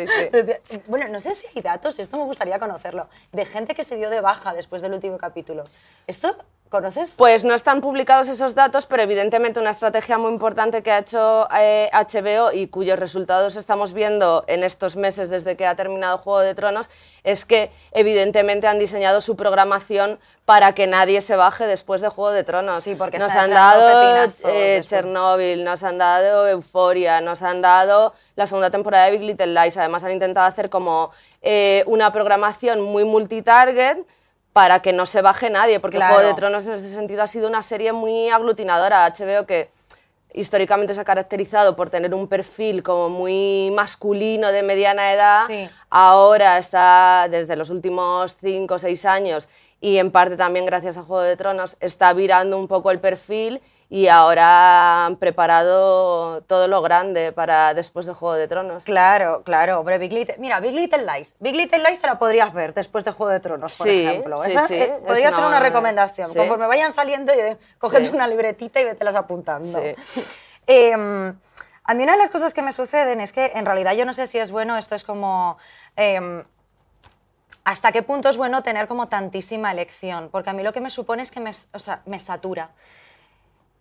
Bueno, 0.88 1.10
no 1.10 1.20
sé 1.20 1.36
si 1.36 1.46
hay 1.54 1.62
datos, 1.62 2.00
esto 2.00 2.16
me 2.16 2.24
gustaría 2.24 2.58
conocerlo, 2.58 3.10
de 3.34 3.44
gente 3.44 3.76
que 3.76 3.84
se 3.84 3.98
dio 3.98 4.10
de 4.10 4.22
baja 4.22 4.54
después 4.54 4.82
del 4.82 4.94
último 4.94 5.18
capítulo. 5.18 5.66
¿Esto 6.08 6.38
conoces? 6.70 7.16
Pues 7.18 7.44
no 7.44 7.54
están 7.54 7.82
publicados 7.82 8.28
esos 8.28 8.56
datos, 8.56 8.86
pero 8.86 9.04
evidentemente 9.04 9.60
una 9.60 9.72
estrategia 9.72 10.18
muy 10.18 10.32
importante 10.32 10.84
que 10.84 10.92
ha 10.92 11.00
hecho 11.00 11.48
eh, 11.58 11.90
HBO 11.94 12.52
y 12.52 12.68
cuyos 12.68 13.00
resultados 13.00 13.56
estamos 13.56 13.94
viendo 13.94 14.44
en 14.48 14.64
estos 14.64 14.96
meses 14.96 15.30
desde 15.30 15.56
que 15.56 15.66
ha 15.66 15.76
terminado 15.76 16.18
Juego 16.18 16.40
de 16.42 16.56
Tronos 16.56 16.90
es 17.24 17.44
que 17.44 17.72
evidentemente 17.92 18.68
han 18.68 18.80
diseñado 18.80 19.20
su 19.20 19.36
programación 19.36 20.18
para 20.46 20.74
que 20.74 20.88
nadie 20.88 21.20
se 21.20 21.36
baje 21.36 21.68
después 21.68 22.00
de 22.00 22.08
Juego 22.08 22.32
de 22.32 22.46
Tronos. 22.46 22.84
Sí, 22.84 22.96
porque 22.96 23.20
nos 23.20 23.34
han 23.34 23.50
dado 23.50 24.32
eh. 24.46 24.82
Chernobyl, 24.82 25.66
nos 25.66 25.84
han 25.84 25.98
dado 25.98 26.48
Euforia, 26.48 27.20
nos 27.20 27.42
han 27.42 27.62
dado 27.62 28.14
la 28.38 28.48
segunda 28.48 28.70
temporada 28.70 29.06
de 29.06 29.12
Big 29.12 29.22
Little 29.24 29.48
Lies. 29.48 29.76
Además 29.76 30.06
han 30.06 30.12
intentado 30.12 30.48
hacer 30.48 30.70
como 30.70 31.12
eh, 31.42 31.84
una 31.86 32.14
programación 32.14 32.82
muy 32.82 33.04
multitarget 33.04 34.06
para 34.58 34.80
que 34.82 34.92
no 34.92 35.06
se 35.06 35.22
baje 35.22 35.52
nadie, 35.52 35.80
porque 35.80 35.98
Claro. 35.98 36.16
Juego 36.16 36.30
de 36.30 36.34
Tronos 36.34 36.66
en 36.66 36.74
ese 36.74 36.92
sentido 36.92 37.22
ha 37.22 37.28
sido 37.28 37.48
una 37.48 37.62
serie 37.62 37.92
muy 37.94 38.30
aglutinadora. 38.30 39.06
HBO 39.06 39.46
que 39.46 39.70
históricamente 40.34 40.96
se 40.96 41.00
ha 41.00 41.04
caracterizado 41.06 41.76
por 41.76 41.92
tener 41.92 42.12
un 42.16 42.28
perfil 42.28 42.82
como 42.82 43.08
muy 43.08 43.70
masculino 43.76 44.52
de 44.52 44.64
mediana 44.64 45.14
edad, 45.14 45.46
Sí. 45.46 45.70
ahora 45.92 46.58
está 46.58 47.28
desde 47.30 47.56
los 47.56 47.70
últimos 47.70 48.36
5 48.42 48.74
o 48.74 48.80
6 48.80 49.06
años 49.06 49.48
y 49.80 50.00
en 50.00 50.10
parte 50.10 50.36
también 50.38 50.66
gracias 50.66 50.98
a 50.98 51.04
Juego 51.04 51.22
de 51.22 51.38
Tronos 51.38 51.78
está 51.80 52.12
virando 52.14 52.58
un 52.58 52.68
poco 52.68 52.90
el 52.90 53.00
perfil 53.00 53.62
y 53.90 54.08
ahora 54.10 55.06
han 55.06 55.16
preparado 55.16 56.42
todo 56.44 56.68
lo 56.68 56.82
grande 56.82 57.32
para 57.32 57.74
después 57.74 58.06
de 58.06 58.14
Juego 58.14 58.36
de 58.36 58.48
Tronos. 58.48 58.84
Claro, 58.84 59.44
claro, 59.44 59.80
hombre, 59.80 59.98
Big 59.98 60.12
Little... 60.12 60.36
Mira, 60.40 60.60
Big 60.60 60.74
Little 60.74 61.06
Lies. 61.06 61.36
Big 61.40 61.56
Little 61.56 61.80
Lies 61.80 62.02
te 62.02 62.08
la 62.08 62.20
podrías 62.20 62.54
ver 62.54 62.74
después 62.74 63.06
de 63.06 63.12
Juego 63.12 63.32
de 63.32 63.40
Tronos, 63.40 63.78
por 63.78 63.88
Sí, 63.88 64.06
ejemplo. 64.06 64.40
sí, 64.44 64.52
Esa, 64.52 64.68
sí, 64.68 64.76
eh, 64.76 65.00
podría 65.08 65.30
ser 65.32 65.40
una- 65.40 65.48
una 65.48 65.60
recomendación. 65.62 66.34
Conforme 66.34 66.68
vayan 66.68 66.92
saliendo, 66.92 67.32
cógete 67.80 68.10
una 68.10 68.28
libretita 68.28 68.82
y 68.82 68.86
vetelas 68.86 69.16
apuntando. 69.16 69.80
Sí. 69.82 70.24
Eh, 70.70 70.92
a 70.92 71.94
mí 71.94 72.04
una 72.04 72.12
de 72.12 72.18
las 72.18 72.30
cosas 72.30 72.54
que 72.54 72.62
me 72.62 72.74
suceden 72.74 73.22
es 73.22 73.32
que 73.32 73.54
en 73.56 73.66
realidad 73.66 73.94
yo 73.94 74.04
no 74.04 74.12
sé 74.12 74.28
si 74.28 74.38
es 74.38 74.52
bueno, 74.52 74.78
esto 74.78 74.96
es 74.96 75.06
como... 75.06 75.58
eh, 75.96 76.44
¿Hasta 77.64 77.94
qué 77.94 78.02
punto 78.02 78.28
es 78.30 78.36
bueno 78.36 78.64
tener 78.64 78.88
como 78.90 79.08
tantísima 79.08 79.72
elección? 79.72 80.28
Porque 80.30 80.50
a 80.50 80.54
mí 80.54 80.64
lo 80.64 80.74
que 80.74 80.82
me 80.82 80.90
supone 80.90 81.22
es 81.24 81.32
que 81.32 81.40
me, 81.40 81.52
o 81.74 81.80
sea, 81.80 82.02
me 82.06 82.20
satura. 82.20 82.70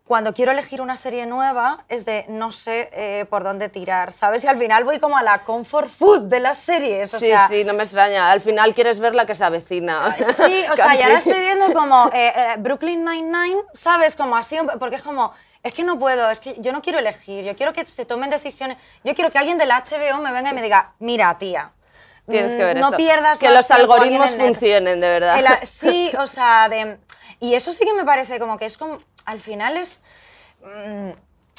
Cuando 0.07 0.33
quiero 0.35 0.53
elegir 0.53 0.81
una 0.81 0.97
serie 0.97 1.27
nueva 1.27 1.85
es 1.89 2.05
de 2.05 2.27
no 2.29 2.53
sé 2.53 2.91
eh, 2.93 3.27
por 3.29 3.43
dónde 3.43 3.69
tirar, 3.69 4.13
¿sabes? 4.13 4.45
Y 4.45 4.47
al 4.47 4.57
final 4.57 4.85
voy 4.85 5.01
como 5.01 5.17
a 5.17 5.23
la 5.25 5.43
comfort 5.43 5.89
food 5.89 6.23
de 6.29 6.39
las 6.39 6.59
series, 6.59 7.13
o 7.13 7.19
sí, 7.19 7.27
sea... 7.27 7.49
sí, 7.49 7.65
no 7.65 7.75
me 7.75 7.83
extraña. 7.83 8.31
Al 8.31 8.41
final 8.41 8.73
quieres 8.73 9.01
ver 9.01 9.17
la 9.17 9.27
que 9.27 9.35
se 9.35 9.45
avecina. 9.45 10.15
Sí, 10.37 10.65
o 10.73 10.77
sea, 10.77 10.95
y 10.95 11.03
ahora 11.03 11.19
estoy 11.19 11.41
viendo 11.41 11.73
como 11.73 12.09
eh, 12.15 12.33
eh, 12.37 12.55
Brooklyn 12.59 13.05
Nine-Nine, 13.05 13.63
¿sabes? 13.75 14.15
Como 14.15 14.37
así, 14.37 14.57
porque 14.79 14.95
es 14.95 15.03
como, 15.03 15.33
es 15.65 15.75
que 15.75 15.83
no 15.83 15.99
puedo, 15.99 16.31
es 16.31 16.39
que 16.39 16.55
yo 16.61 16.71
no 16.73 16.83
quiero 16.83 17.01
elegir, 17.01 17.45
yo 17.45 17.57
quiero 17.57 17.73
que 17.73 17.85
se 17.85 18.07
tomen 18.07 18.31
decisiones, 18.31 18.79
yo 19.03 19.13
quiero 19.17 19.31
que 19.33 19.39
alguien 19.39 19.59
del 19.59 19.71
HBO 19.71 20.19
me 20.23 20.31
venga 20.31 20.51
y 20.51 20.55
me 20.55 20.63
diga, 20.63 20.93
mira, 21.01 21.37
tía, 21.37 21.73
Tienes 22.29 22.55
que 22.55 22.63
ver 22.65 22.77
no 22.79 22.87
esto. 22.87 22.97
pierdas 22.97 23.39
Que 23.41 23.51
los 23.51 23.69
algoritmos 23.73 24.33
el 24.33 24.39
net". 24.39 24.47
funcionen, 24.47 25.01
de 25.01 25.09
verdad. 25.09 25.59
Sí, 25.65 26.13
o 26.17 26.29
sea, 26.29 26.69
de, 26.69 26.99
y 27.41 27.55
eso 27.55 27.73
sí 27.73 27.85
que 27.85 27.93
me 27.93 28.05
parece 28.05 28.39
como 28.39 28.57
que 28.57 28.67
es 28.67 28.77
como, 28.77 29.01
al 29.27 29.41
final 29.41 29.77
es, 29.77 30.03
mm, 30.63 31.11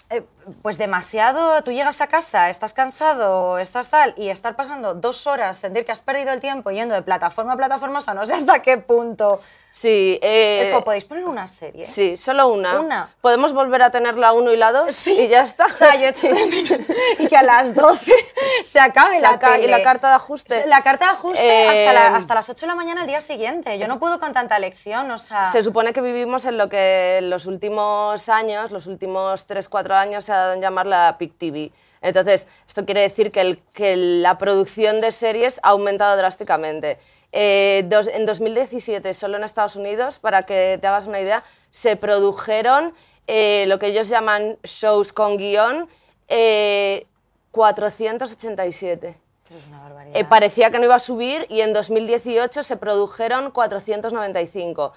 eh, 0.09 0.25
pues 0.61 0.77
demasiado, 0.77 1.61
tú 1.63 1.71
llegas 1.71 2.01
a 2.01 2.07
casa, 2.07 2.49
estás 2.49 2.73
cansado, 2.73 3.57
estás 3.59 3.89
tal, 3.89 4.13
y 4.17 4.29
estar 4.29 4.55
pasando 4.55 4.93
dos 4.95 5.27
horas, 5.27 5.57
sentir 5.57 5.85
que 5.85 5.91
has 5.91 6.01
perdido 6.01 6.31
el 6.31 6.39
tiempo 6.39 6.71
yendo 6.71 6.95
de 6.95 7.01
plataforma 7.01 7.53
a 7.53 7.57
plataforma, 7.57 7.99
o 7.99 8.01
sea, 8.01 8.13
no 8.13 8.25
sé 8.25 8.33
hasta 8.33 8.61
qué 8.61 8.77
punto. 8.77 9.41
Sí, 9.73 10.17
eh, 10.23 10.61
Es 10.63 10.73
como, 10.73 10.85
¿podéis 10.85 11.05
poner 11.05 11.25
una 11.25 11.45
serie? 11.47 11.85
sí, 11.85 12.17
solo 12.17 12.47
una. 12.47 12.79
Una. 12.79 13.09
¿Podemos 13.21 13.53
volver 13.53 13.83
a 13.83 13.91
tener 13.91 14.17
la 14.17 14.33
1 14.33 14.51
y 14.51 14.57
la 14.57 14.71
2? 14.71 14.95
Sí. 14.95 15.15
Y 15.19 15.27
ya 15.27 15.41
está. 15.43 15.65
O 15.67 15.73
sea, 15.73 15.93
yo 15.95 16.07
echo 16.07 16.27
de 16.29 16.45
menos 16.47 16.79
y 17.19 17.27
que 17.27 17.37
a 17.37 17.43
las 17.43 17.75
12 17.75 18.11
se 18.65 18.79
acabe 18.79 19.17
Se 19.17 19.21
la 19.21 19.37
y 19.59 19.67
la 19.67 19.83
carta 19.83 20.07
de 20.09 20.15
ajuste. 20.15 20.65
La 20.65 20.81
carta 20.81 21.05
de 21.05 21.11
ajuste 21.11 21.45
Eh, 21.45 21.67
hasta, 21.87 21.93
la- 21.93 22.17
hasta 22.17 22.33
las 22.33 22.49
8 22.49 22.61
de 22.61 22.67
la 22.67 22.75
mañana 22.75 23.01
al 23.01 23.07
día 23.07 23.21
siguiente. 23.21 23.77
Yo 23.77 23.85
no 23.87 23.99
puedo 23.99 24.19
con 24.19 24.33
tanta 24.33 24.57
lección, 24.57 25.11
o 25.11 25.19
sea... 25.19 25.51
Se 25.51 25.61
supone 25.61 25.93
que 25.93 26.01
vivimos 26.01 26.45
en 26.45 26.57
lo 26.57 26.69
que 26.69 27.19
en 27.19 27.29
los 27.29 27.45
últimos 27.45 28.29
años, 28.29 28.71
los 28.71 28.87
últimos 28.87 29.47
3-4 29.47 29.91
años, 29.91 30.25
se 30.25 30.33
ha 30.33 30.36
dado 30.37 30.53
en 30.53 30.61
llamar 30.61 30.87
la 30.87 31.15
Peak 31.19 31.33
TV. 31.37 31.71
Entonces, 32.01 32.47
esto 32.67 32.85
quiere 32.85 33.01
decir 33.01 33.31
que, 33.31 33.41
el- 33.41 33.59
que 33.73 33.95
la 33.97 34.37
producción 34.37 35.01
de 35.01 35.11
series 35.11 35.59
ha 35.63 35.69
aumentado 35.69 36.15
drásticamente. 36.17 36.97
Eh, 37.31 37.83
dos- 37.87 38.07
en 38.07 38.25
2017, 38.25 39.13
solo 39.13 39.37
en 39.37 39.43
Estados 39.43 39.75
Unidos, 39.75 40.19
para 40.19 40.43
que 40.43 40.77
te 40.79 40.87
hagas 40.87 41.07
una 41.07 41.19
idea, 41.19 41.43
se 41.71 41.95
produjeron 41.95 42.93
eh, 43.29 43.65
lo 43.67 43.77
que 43.77 43.87
ellos 43.87 44.07
llaman 44.07 44.57
shows 44.63 45.11
con 45.11 45.35
guion, 45.37 45.89
eh, 46.29 47.05
487. 47.51 49.15
Eso 49.49 49.57
es 49.57 49.67
una 49.67 49.81
barbaridad. 49.81 50.15
Eh, 50.17 50.23
parecía 50.25 50.71
que 50.71 50.77
no 50.79 50.85
iba 50.85 50.95
a 50.95 50.99
subir 50.99 51.45
y 51.49 51.61
en 51.61 51.73
2018 51.73 52.63
se 52.63 52.77
produjeron 52.77 53.51
495. 53.51 54.93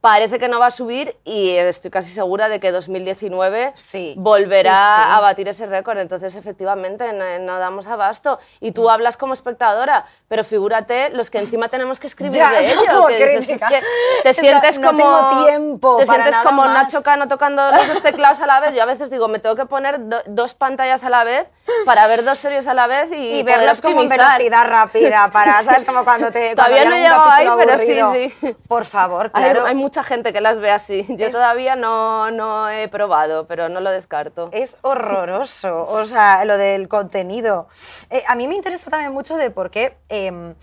Parece 0.00 0.38
que 0.38 0.48
no 0.48 0.58
va 0.58 0.66
a 0.66 0.70
subir 0.70 1.14
y 1.24 1.50
estoy 1.56 1.90
casi 1.90 2.10
segura 2.10 2.48
de 2.48 2.58
que 2.58 2.70
2019 2.72 3.72
Sí, 3.76 4.14
volverá 4.16 4.70
sí, 4.96 5.02
sí. 5.04 5.10
a 5.16 5.20
batir 5.20 5.48
ese 5.48 5.66
récord. 5.66 5.98
Entonces, 5.98 6.34
efectivamente, 6.34 7.12
no, 7.12 7.38
no 7.40 7.58
damos 7.58 7.86
abasto. 7.86 8.38
Y 8.60 8.72
tú 8.72 8.88
hablas 8.88 9.18
como 9.18 9.34
espectadora, 9.34 10.06
pero 10.26 10.42
figúrate 10.42 11.10
los 11.10 11.28
que 11.30 11.38
encima 11.38 11.68
tenemos 11.68 12.00
que 12.00 12.06
escribir 12.06 12.38
Ya, 12.38 12.50
de 12.50 12.66
ello. 12.72 12.80
como 12.90 13.06
que 13.08 13.26
dices, 13.38 13.60
es 13.60 13.68
que 13.68 13.82
te 14.22 14.32
sientes 14.32 14.78
no 14.78 14.88
como, 14.88 14.98
tengo 14.98 15.44
tiempo 15.46 15.96
te 15.98 16.06
sientes 16.06 16.38
como 16.38 16.62
más. 16.64 16.72
Nacho 16.84 17.02
Cano 17.02 17.28
tocando 17.28 17.70
los 17.72 17.86
dos 17.88 18.02
teclados 18.02 18.40
a 18.40 18.46
la 18.46 18.60
vez. 18.60 18.74
Yo 18.74 18.82
a 18.82 18.86
veces 18.86 19.10
digo, 19.10 19.28
me 19.28 19.38
tengo 19.38 19.54
que 19.56 19.66
poner 19.66 20.08
do- 20.08 20.22
dos 20.26 20.54
pantallas 20.54 21.04
a 21.04 21.10
la 21.10 21.24
vez 21.24 21.46
para 21.84 22.06
ver 22.06 22.24
dos 22.24 22.38
series 22.38 22.66
a 22.68 22.72
la 22.74 22.86
vez 22.86 23.10
y, 23.12 23.40
y 23.40 23.42
poder 23.42 23.58
verlos 23.58 23.82
como 23.82 24.00
en 24.00 24.06
optimizar. 24.06 24.38
velocidad 24.38 24.66
rápida 24.66 25.30
para, 25.30 25.62
¿sabes? 25.62 25.84
Como 25.84 26.04
cuando 26.04 26.30
te... 26.32 26.54
cuando 26.54 26.56
Todavía 26.56 26.80
hay 26.82 26.88
no 26.88 26.94
he 26.94 27.00
llegado 27.00 27.30
ahí, 27.30 27.48
pero 27.58 27.78
sí, 28.14 28.30
sí. 28.40 28.56
Por 28.66 28.86
favor, 28.86 29.30
Hay- 29.34 29.42
claro. 29.44 29.66
Hay, 29.66 29.74
mucha 29.90 30.04
gente 30.04 30.32
que 30.32 30.40
las 30.40 30.60
ve 30.60 30.70
así. 30.70 31.04
Yo 31.08 31.26
Es- 31.26 31.32
todavía 31.32 31.74
no, 31.74 32.30
no 32.30 32.68
he 32.70 32.86
probado, 32.88 33.46
pero 33.48 33.68
no 33.68 33.80
lo 33.80 33.90
descarto. 33.90 34.48
Es 34.52 34.76
horroroso, 34.82 35.82
o 35.82 36.06
sea, 36.06 36.44
lo 36.44 36.56
del 36.56 36.86
contenido. 36.86 37.66
Eh, 38.08 38.22
a 38.28 38.36
mí 38.36 38.46
me 38.46 38.54
interesa 38.54 38.88
también 38.88 39.12
mucho 39.12 39.36
de 39.36 39.50
por 39.50 39.70
qué, 39.72 39.96
em, 40.08 40.54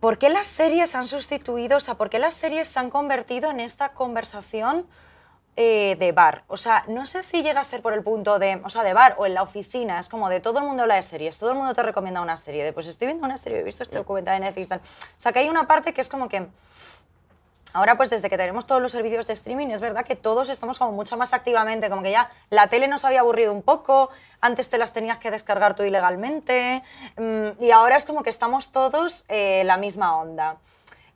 por 0.00 0.18
qué 0.18 0.28
las 0.28 0.48
series 0.48 0.96
han 0.96 1.06
sustituido, 1.06 1.76
o 1.76 1.80
sea, 1.80 1.94
por 1.94 2.10
qué 2.10 2.18
las 2.18 2.34
series 2.34 2.66
se 2.66 2.80
han 2.80 2.90
convertido 2.90 3.48
en 3.50 3.60
esta 3.60 3.90
conversación 3.90 4.86
eh, 5.56 5.94
de 6.00 6.10
bar. 6.10 6.42
O 6.48 6.56
sea, 6.56 6.82
no 6.88 7.06
sé 7.06 7.22
si 7.22 7.44
llega 7.44 7.60
a 7.60 7.64
ser 7.64 7.80
por 7.80 7.92
el 7.92 8.02
punto 8.02 8.40
de, 8.40 8.60
o 8.64 8.70
sea, 8.70 8.82
de 8.82 8.92
bar 8.92 9.14
o 9.18 9.24
en 9.26 9.34
la 9.34 9.42
oficina, 9.42 10.00
es 10.00 10.08
como 10.08 10.28
de 10.28 10.40
todo 10.40 10.58
el 10.58 10.64
mundo 10.64 10.82
habla 10.82 10.96
de 10.96 11.02
series, 11.02 11.38
todo 11.38 11.50
el 11.52 11.56
mundo 11.56 11.72
te 11.74 11.82
recomienda 11.84 12.20
una 12.22 12.36
serie, 12.36 12.64
de 12.64 12.72
pues 12.72 12.88
estoy 12.88 13.06
viendo 13.06 13.24
una 13.24 13.36
serie, 13.36 13.60
he 13.60 13.62
visto 13.62 13.84
este 13.84 13.98
documental 13.98 14.34
de 14.34 14.46
Netflix, 14.46 14.68
tal. 14.70 14.80
O 14.80 15.20
sea, 15.20 15.30
que 15.32 15.38
hay 15.38 15.48
una 15.48 15.68
parte 15.68 15.94
que 15.94 16.00
es 16.00 16.08
como 16.08 16.28
que 16.28 16.48
Ahora, 17.74 17.96
pues 17.96 18.08
desde 18.08 18.30
que 18.30 18.38
tenemos 18.38 18.66
todos 18.66 18.80
los 18.80 18.92
servicios 18.92 19.26
de 19.26 19.32
streaming, 19.32 19.66
es 19.66 19.80
verdad 19.80 20.04
que 20.04 20.14
todos 20.14 20.48
estamos 20.48 20.78
como 20.78 20.92
mucho 20.92 21.16
más 21.16 21.32
activamente, 21.32 21.90
como 21.90 22.02
que 22.02 22.12
ya 22.12 22.30
la 22.48 22.68
tele 22.68 22.86
nos 22.86 23.04
había 23.04 23.18
aburrido 23.18 23.52
un 23.52 23.62
poco, 23.62 24.10
antes 24.40 24.70
te 24.70 24.78
las 24.78 24.92
tenías 24.92 25.18
que 25.18 25.32
descargar 25.32 25.74
tú 25.74 25.82
ilegalmente, 25.82 26.84
mm, 27.16 27.60
y 27.60 27.72
ahora 27.72 27.96
es 27.96 28.04
como 28.04 28.22
que 28.22 28.30
estamos 28.30 28.70
todos 28.70 29.24
eh, 29.26 29.64
la 29.64 29.76
misma 29.76 30.16
onda. 30.16 30.58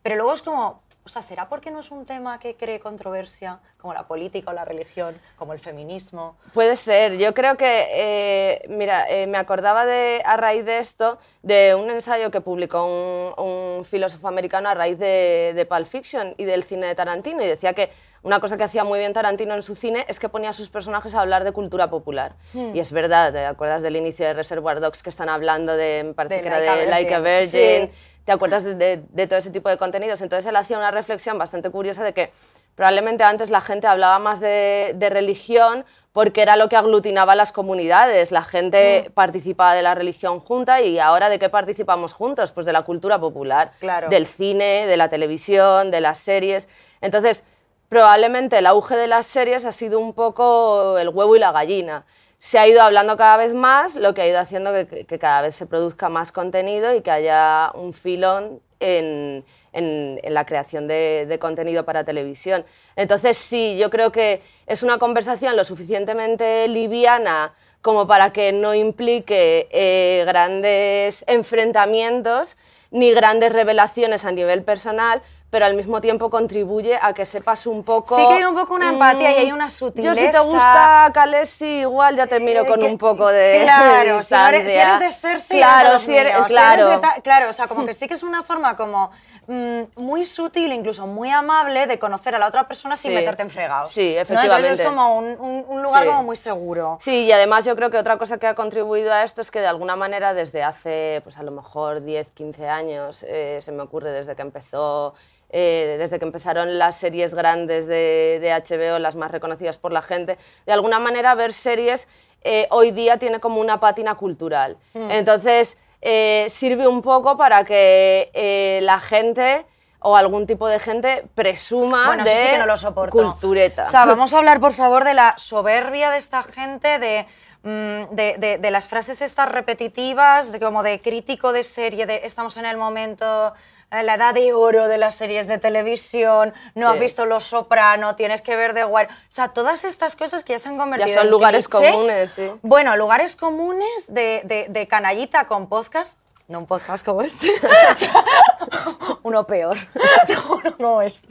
Pero 0.02 0.16
luego 0.16 0.32
es 0.32 0.42
como, 0.42 0.82
o 1.08 1.10
sea, 1.10 1.22
¿será 1.22 1.48
porque 1.48 1.70
no 1.70 1.80
es 1.80 1.90
un 1.90 2.04
tema 2.04 2.38
que 2.38 2.54
cree 2.54 2.80
controversia, 2.80 3.60
como 3.78 3.94
la 3.94 4.06
política 4.06 4.50
o 4.50 4.52
la 4.52 4.66
religión, 4.66 5.18
como 5.36 5.54
el 5.54 5.58
feminismo? 5.58 6.36
Puede 6.52 6.76
ser. 6.76 7.16
Yo 7.16 7.32
creo 7.32 7.56
que, 7.56 7.86
eh, 7.94 8.66
mira, 8.68 9.08
eh, 9.08 9.26
me 9.26 9.38
acordaba 9.38 9.86
de, 9.86 10.20
a 10.22 10.36
raíz 10.36 10.66
de 10.66 10.80
esto, 10.80 11.18
de 11.42 11.74
un 11.74 11.88
ensayo 11.90 12.30
que 12.30 12.42
publicó 12.42 12.84
un, 12.84 13.42
un 13.42 13.84
filósofo 13.86 14.28
americano 14.28 14.68
a 14.68 14.74
raíz 14.74 14.98
de, 14.98 15.54
de 15.56 15.64
Pulp 15.64 15.86
Fiction 15.86 16.34
y 16.36 16.44
del 16.44 16.62
cine 16.62 16.88
de 16.88 16.94
Tarantino. 16.94 17.42
Y 17.42 17.48
decía 17.48 17.72
que 17.72 17.90
una 18.28 18.40
cosa 18.40 18.58
que 18.58 18.64
hacía 18.64 18.84
muy 18.84 18.98
bien 18.98 19.14
Tarantino 19.14 19.54
en 19.54 19.62
su 19.62 19.74
cine 19.74 20.04
es 20.06 20.20
que 20.20 20.28
ponía 20.28 20.50
a 20.50 20.52
sus 20.52 20.68
personajes 20.68 21.14
a 21.14 21.20
hablar 21.22 21.44
de 21.44 21.52
cultura 21.52 21.88
popular. 21.88 22.34
Y 22.52 22.78
es 22.78 22.92
verdad, 22.92 23.32
¿te 23.32 23.46
acuerdas 23.46 23.80
del 23.80 23.96
inicio 23.96 24.26
de 24.26 24.34
Reservoir 24.34 24.80
Dogs 24.80 25.02
que 25.02 25.08
están 25.08 25.30
hablando 25.30 25.74
de, 25.74 26.02
me 26.08 26.12
parece 26.12 26.34
De 26.36 26.40
que 26.42 26.48
era 26.48 26.58
Like 26.58 26.70
a 26.70 26.76
de 26.84 26.86
Like 26.90 27.14
a 27.14 27.20
Virgin, 27.20 27.86
sí. 27.86 27.92
¿Te 28.26 28.32
acuerdas 28.32 28.64
de, 28.64 28.74
de- 28.74 29.02
de 29.08 29.26
todo 29.26 29.38
ese 29.38 29.48
tipo 29.50 29.70
de 29.70 29.78
contenidos? 29.78 30.20
Entonces 30.20 30.44
él 30.44 30.56
hacía 30.56 30.76
una 30.76 30.90
reflexión 30.90 31.38
bastante 31.38 31.70
curiosa 31.70 32.04
de 32.04 32.12
que 32.12 32.30
probablemente 32.74 33.24
antes 33.24 33.48
la 33.48 33.62
gente 33.62 33.86
hablaba 33.86 34.18
más 34.18 34.40
de, 34.40 34.92
de 34.94 35.08
religión 35.08 35.86
porque 36.12 36.42
era 36.42 36.56
lo 36.56 36.68
que 36.68 36.76
aglutinaba 36.76 37.32
a 37.32 37.36
las 37.36 37.50
comunidades. 37.50 38.30
La 38.30 38.42
gente 38.44 39.06
Mm. 39.08 39.12
participaba 39.12 39.72
de 39.72 39.80
la 39.82 39.94
religión 39.94 40.40
junta 40.40 40.82
y 40.82 40.98
ahora 40.98 41.30
¿de 41.30 41.38
qué 41.38 41.48
participamos 41.48 42.12
juntos? 42.12 42.52
Pues 42.52 42.66
de 42.66 42.74
la 42.74 42.82
cultura 42.82 43.18
popular, 43.18 43.72
Claro. 43.80 44.10
del 44.10 44.26
cine, 44.26 44.86
de 44.86 44.96
la 44.98 45.08
televisión, 45.08 45.90
de 45.90 46.02
las 46.02 46.18
series. 46.18 46.68
Entonces, 47.00 47.44
probablemente 47.88 48.58
el 48.58 48.66
auge 48.66 48.96
de 48.96 49.06
las 49.06 49.26
series 49.26 49.64
ha 49.64 49.72
sido 49.72 49.98
un 49.98 50.12
poco 50.12 50.98
el 50.98 51.08
huevo 51.08 51.36
y 51.36 51.38
la 51.38 51.52
gallina. 51.52 52.04
Se 52.38 52.58
ha 52.58 52.68
ido 52.68 52.82
hablando 52.82 53.16
cada 53.16 53.36
vez 53.36 53.54
más, 53.54 53.96
lo 53.96 54.14
que 54.14 54.22
ha 54.22 54.28
ido 54.28 54.38
haciendo 54.38 54.72
que, 54.72 55.18
cada 55.18 55.42
vez 55.42 55.56
se 55.56 55.66
produzca 55.66 56.08
más 56.08 56.30
contenido 56.30 56.94
y 56.94 57.00
que 57.00 57.10
haya 57.10 57.72
un 57.74 57.92
filón 57.92 58.60
en, 58.80 59.44
la 59.72 60.46
creación 60.46 60.86
de, 60.86 61.26
de 61.28 61.38
contenido 61.38 61.84
para 61.84 62.04
televisión. 62.04 62.64
Entonces, 62.96 63.38
sí, 63.38 63.76
yo 63.78 63.90
creo 63.90 64.12
que 64.12 64.42
es 64.66 64.82
una 64.82 64.98
conversación 64.98 65.56
lo 65.56 65.64
suficientemente 65.64 66.68
liviana 66.68 67.54
como 67.82 68.06
para 68.06 68.32
que 68.32 68.52
no 68.52 68.74
implique 68.74 69.68
eh, 69.70 70.24
grandes 70.26 71.24
enfrentamientos 71.26 72.56
ni 72.90 73.12
grandes 73.12 73.52
revelaciones 73.52 74.24
a 74.24 74.32
nivel 74.32 74.62
personal, 74.62 75.22
pero 75.50 75.64
al 75.64 75.74
mismo 75.74 76.00
tiempo 76.00 76.28
contribuye 76.28 76.98
a 77.00 77.14
que 77.14 77.24
sepas 77.24 77.66
un 77.66 77.82
poco... 77.82 78.16
Sí 78.16 78.22
que 78.28 78.34
hay 78.34 78.44
un 78.44 78.54
poco 78.54 78.74
una 78.74 78.90
empatía 78.90 79.30
y 79.32 79.36
hay 79.36 79.52
una 79.52 79.68
Yo 79.68 79.70
si 79.70 79.92
te 79.92 80.02
sutileza. 80.02 80.40
gusta 80.40 81.10
Khaleesi, 81.14 81.66
igual 81.80 82.16
ya 82.16 82.26
te 82.26 82.38
miro 82.38 82.62
Eh, 82.64 82.66
con 82.66 82.80
que- 82.80 82.86
un 82.86 82.98
poco 82.98 83.28
de 83.28 83.60
Claro, 83.62 84.22
si, 84.22 84.34
eres, 84.34 84.70
si 84.70 84.76
eres 84.78 85.00
de 85.00 85.12
Cersei, 85.12 85.56
claro, 85.58 85.78
eres 85.78 85.86
de 85.88 85.92
los 85.94 86.02
si 86.02 86.16
eres, 86.16 86.32
míos. 86.34 86.44
Si 86.48 86.52
claro. 86.54 86.86
eres 86.88 86.96
de 86.96 87.00
ta- 87.00 87.20
claro, 87.22 87.48
o 87.48 87.52
sea, 87.54 87.66
como 87.66 87.86
que 87.86 87.94
sí 87.94 88.06
que 88.06 88.14
es 88.14 88.22
una 88.22 88.42
forma 88.42 88.76
como 88.76 89.10
mm, 89.48 89.82
muy 89.96 90.24
sutil, 90.26 90.72
incluso 90.72 91.06
muy 91.06 91.30
amable 91.30 91.86
de 91.88 91.98
conocer 91.98 92.34
a 92.36 92.38
la 92.38 92.46
otra 92.46 92.68
persona 92.68 92.96
sin 92.96 93.12
meterte 93.14 93.42
en 93.42 93.50
fregados. 93.50 93.90
Sí, 93.90 94.12
¿no? 94.14 94.20
efectivamente. 94.20 94.68
Entonces 94.68 94.80
es 94.80 94.86
como 94.86 95.16
un, 95.16 95.24
un- 95.40 95.64
un 95.66 95.82
lugar 95.82 96.02
Sí. 96.04 96.08
como 96.08 96.22
muy 96.22 96.36
seguro. 96.36 96.98
Sí, 97.00 97.24
y 97.24 97.32
además 97.32 97.64
yo 97.64 97.74
creo 97.74 97.90
que 97.90 97.98
otra 97.98 98.16
cosa 98.18 98.38
que 98.38 98.46
ha 98.46 98.54
contribuido 98.54 99.12
a 99.12 99.24
esto 99.24 99.40
es 99.40 99.50
que 99.50 99.60
de 99.60 99.66
alguna 99.66 99.96
manera 99.96 100.34
desde 100.34 100.62
hace, 100.62 101.20
pues 101.24 101.36
a 101.38 101.42
lo 101.42 101.50
mejor 101.50 102.04
10, 102.04 102.28
15 102.34 102.68
años, 102.68 103.24
eh, 103.26 103.58
se 103.60 103.72
me 103.72 103.82
ocurre 103.82 104.12
desde 104.12 104.36
que 104.36 104.42
empezó, 104.42 105.14
eh, 105.50 105.96
desde 105.98 106.18
que 106.18 106.26
empezaron 106.26 106.78
las 106.78 106.96
series 106.96 107.34
grandes 107.34 107.86
de, 107.86 108.38
de 108.40 108.52
HBO, 108.52 108.98
las 108.98 109.16
más 109.16 109.30
reconocidas 109.30 109.78
por 109.78 109.92
la 109.92 110.02
gente, 110.02 110.36
de 110.66 110.72
alguna 110.72 110.98
manera 110.98 111.34
ver 111.34 111.52
series 111.54 112.06
eh, 112.44 112.68
hoy 112.70 112.90
día 112.92 113.16
tiene 113.16 113.40
como 113.40 113.60
una 113.60 113.80
pátina 113.80 114.14
cultural. 114.14 114.76
Mm. 114.94 115.10
Entonces 115.10 115.76
eh, 116.00 116.46
sirve 116.50 116.86
un 116.86 117.02
poco 117.02 117.36
para 117.36 117.64
que 117.64 118.30
eh, 118.34 118.80
la 118.82 119.00
gente 119.00 119.64
o 120.00 120.16
algún 120.16 120.46
tipo 120.46 120.68
de 120.68 120.78
gente 120.78 121.24
presuma 121.34 122.06
Bueno, 122.06 122.22
de 122.24 122.30
sí 122.30 122.50
que 122.52 122.58
no 122.58 122.66
lo 122.66 122.76
soporto. 122.76 123.16
cultureta. 123.16 123.84
O 123.84 123.90
sea, 123.90 124.04
vamos 124.04 124.32
a 124.32 124.38
hablar, 124.38 124.60
por 124.60 124.72
favor, 124.72 125.02
de 125.04 125.14
la 125.14 125.34
soberbia 125.38 126.10
de 126.10 126.18
esta 126.18 126.44
gente, 126.44 127.00
de, 127.00 127.26
mm, 127.64 128.14
de, 128.14 128.36
de- 128.38 128.58
de 128.58 128.70
las 128.70 128.86
frases 128.86 129.20
estas 129.22 129.50
repetitivas, 129.50 130.52
de 130.52 130.60
como 130.60 130.82
de 130.84 131.00
crítico 131.00 131.52
de 131.52 131.64
serie, 131.64 132.06
de 132.06 132.20
estamos 132.24 132.56
en 132.56 132.64
el 132.66 132.76
momento, 132.76 133.52
la 133.90 134.14
edad 134.14 134.34
de 134.34 134.52
oro 134.52 134.86
de 134.88 134.98
las 134.98 135.14
series 135.14 135.46
de 135.46 135.58
televisión, 135.58 136.52
no 136.74 136.88
Sí. 136.88 136.94
has 136.94 137.00
visto 137.00 137.24
Los 137.26 137.44
Soprano, 137.44 138.16
tienes 138.16 138.42
que 138.42 138.54
ver 138.56 138.74
The 138.74 138.84
Wire. 138.84 139.08
O 139.10 139.16
sea, 139.32 139.48
todas 139.48 139.84
estas 139.84 140.14
cosas 140.16 140.44
que 140.44 140.52
ya 140.52 140.58
se 140.58 140.68
han 140.68 140.76
convertido 140.76 141.14
son 141.16 141.24
en 141.26 141.30
lugares 141.30 141.68
cliché. 141.68 141.90
comunes, 141.92 142.30
sí. 142.30 142.50
Bueno, 142.62 142.96
lugares 142.96 143.34
comunes 143.36 144.12
de, 144.12 144.42
de- 144.44 144.66
de 144.68 144.86
canallita 144.88 145.46
con 145.46 145.68
podcast. 145.68 146.18
No 146.48 146.60
un 146.60 146.66
podcast 146.66 147.04
como 147.04 147.22
este. 147.22 147.46
Uno 149.22 149.46
peor. 149.46 149.76
No 150.78 151.02
este. 151.02 151.28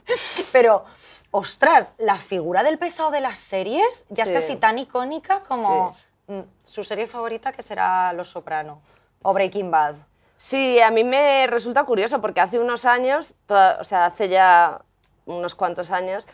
Pero, 0.51 0.83
ostras, 1.31 1.91
la 1.97 2.17
figura 2.17 2.63
del 2.63 2.77
pesado 2.77 3.11
de 3.11 3.21
las 3.21 3.37
series 3.37 4.05
ya 4.09 4.25
Sí. 4.25 4.33
es 4.33 4.43
casi 4.43 4.55
tan 4.57 4.77
icónica 4.77 5.41
como 5.47 5.95
mm, 6.27 6.39
su 6.65 6.83
serie 6.83 7.07
favorita 7.07 7.51
que 7.51 7.61
será 7.61 8.11
Los 8.13 8.29
Soprano 8.29 8.81
o 9.21 9.33
Breaking 9.33 9.71
Bad. 9.71 9.95
Sí, 10.37 10.79
a 10.79 10.91
mí 10.91 11.03
me 11.03 11.47
resulta 11.47 11.83
curioso 11.83 12.21
porque 12.21 12.41
hace 12.41 12.59
unos 12.59 12.85
años, 12.85 13.33
o 13.49 13.83
sea, 13.83 14.05
hace 14.05 14.29
ya 14.29 14.81
unos 15.25 15.55
cuantos 15.55 15.91
años, 15.91 16.27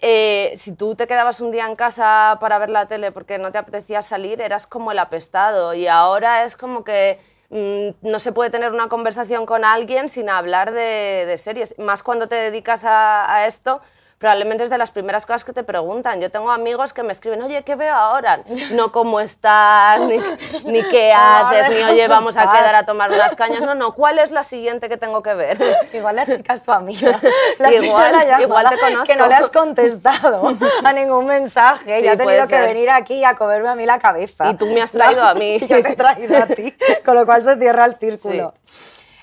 eh, 0.00 0.54
si 0.56 0.74
tú 0.74 0.94
te 0.94 1.08
quedabas 1.08 1.40
un 1.40 1.50
día 1.50 1.66
en 1.66 1.74
casa 1.74 2.38
para 2.40 2.58
ver 2.58 2.70
la 2.70 2.86
tele 2.86 3.10
porque 3.10 3.38
no 3.38 3.50
te 3.50 3.58
apetecía 3.58 4.00
salir, 4.00 4.40
eras 4.40 4.66
como 4.66 4.92
el 4.92 4.98
apestado. 4.98 5.74
Y 5.74 5.88
ahora 5.88 6.44
es 6.44 6.56
como 6.56 6.84
que 6.84 7.18
mm, 7.50 8.08
no 8.08 8.18
se 8.20 8.32
puede 8.32 8.50
tener 8.50 8.72
una 8.72 8.88
conversación 8.88 9.44
con 9.44 9.64
alguien 9.64 10.08
sin 10.08 10.30
hablar 10.30 10.72
de, 10.72 11.34
series. 11.38 11.76
Más 11.78 12.02
cuando 12.02 12.28
te 12.28 12.36
dedicas 12.36 12.82
a 12.84 13.46
esto 13.46 13.80
probablemente 14.18 14.64
es 14.64 14.70
de 14.70 14.78
las 14.78 14.90
primeras 14.90 15.24
cosas 15.26 15.44
que 15.44 15.52
te 15.52 15.62
preguntan. 15.62 16.20
Yo 16.20 16.30
tengo 16.30 16.50
amigos 16.50 16.92
que 16.92 17.02
me 17.04 17.12
escriben, 17.12 17.40
oye, 17.42 17.62
¿qué 17.62 17.76
veo 17.76 17.94
ahora? 17.94 18.40
No 18.72 18.90
cómo 18.90 19.20
estás, 19.20 20.00
ni, 20.00 20.18
ni 20.64 20.82
qué 20.82 21.12
haces, 21.12 21.70
ni 21.76 21.82
oye, 21.84 22.08
vamos 22.08 22.36
a 22.36 22.50
quedar 22.50 22.74
a 22.74 22.84
tomar 22.84 23.10
unas 23.12 23.34
cañas. 23.36 23.60
No, 23.60 23.74
no, 23.76 23.94
¿cuál 23.94 24.18
es 24.18 24.32
la 24.32 24.42
siguiente 24.44 24.88
que 24.88 24.96
tengo 24.96 25.22
que 25.22 25.34
ver? 25.34 25.58
Igual 25.92 26.16
la 26.16 26.26
chica 26.26 26.54
es 26.54 26.62
tu 26.62 26.72
amiga. 26.72 27.18
La 27.58 27.70
Igual- 27.72 28.12
chica 28.12 28.24
la 28.24 28.42
igual 28.42 28.68
te 28.70 28.78
conozco. 28.78 29.04
Que 29.04 29.16
no 29.16 29.26
le 29.28 29.34
has 29.34 29.50
contestado 29.50 30.56
a 30.84 30.92
ningún 30.92 31.26
mensaje 31.26 32.00
Sí, 32.00 32.04
y 32.04 32.08
ha 32.08 32.16
puede 32.16 32.38
tenido 32.38 32.48
que 32.48 32.56
ser. 32.56 32.66
venir 32.74 32.90
aquí 32.90 33.24
a 33.24 33.34
comerme 33.36 33.68
a 33.68 33.74
mí 33.74 33.86
la 33.86 33.98
cabeza. 33.98 34.50
Y 34.50 34.54
tú 34.54 34.66
me 34.66 34.82
has 34.82 34.90
traído 34.90 35.22
a 35.22 35.34
mí. 35.34 35.56
Y 35.60 35.66
yo 35.66 35.82
te 35.82 35.90
he 35.92 35.96
traído 35.96 36.36
a 36.36 36.46
ti, 36.46 36.74
con 37.04 37.14
lo 37.14 37.24
cual 37.24 37.42
se 37.44 37.56
cierra 37.56 37.84
el 37.84 37.94
círculo. 37.96 38.54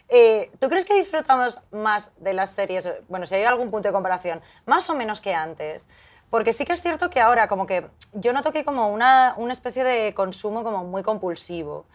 Eh, 0.09 0.51
¿Tú 0.59 0.69
crees 0.69 0.85
que 0.85 0.93
disfrutamos 0.95 1.59
más 1.71 2.11
de 2.17 2.33
las 2.33 2.51
series? 2.51 2.89
Bueno, 3.07 3.25
si 3.25 3.35
hay 3.35 3.43
algún 3.43 3.71
punto 3.71 3.87
de 3.87 3.93
comparación, 3.93 4.41
más 4.65 4.89
o 4.89 4.95
menos 4.95 5.21
que 5.21 5.33
antes. 5.33 5.87
Porque 6.29 6.53
sí 6.53 6.65
que 6.65 6.73
es 6.73 6.81
cierto 6.81 7.09
que 7.09 7.21
ahora 7.21 7.47
como 7.47 7.65
que 7.65 7.87
yo 8.13 8.33
noto 8.33 8.51
que 8.51 8.65
como 8.65 8.89
una, 8.89 9.35
una 9.37 9.53
especie 9.53 9.83
de 9.83 10.13
consumo 10.13 10.63
como 10.63 10.83
muy 10.83 11.03
compulsivo. 11.03 11.85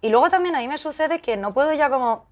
Y 0.00 0.08
luego 0.10 0.30
también 0.30 0.54
a 0.54 0.60
mí 0.60 0.68
me 0.68 0.78
sucede 0.78 1.20
que 1.20 1.36
no 1.36 1.52
puedo 1.52 1.72
ya 1.72 1.90
como 1.90 2.26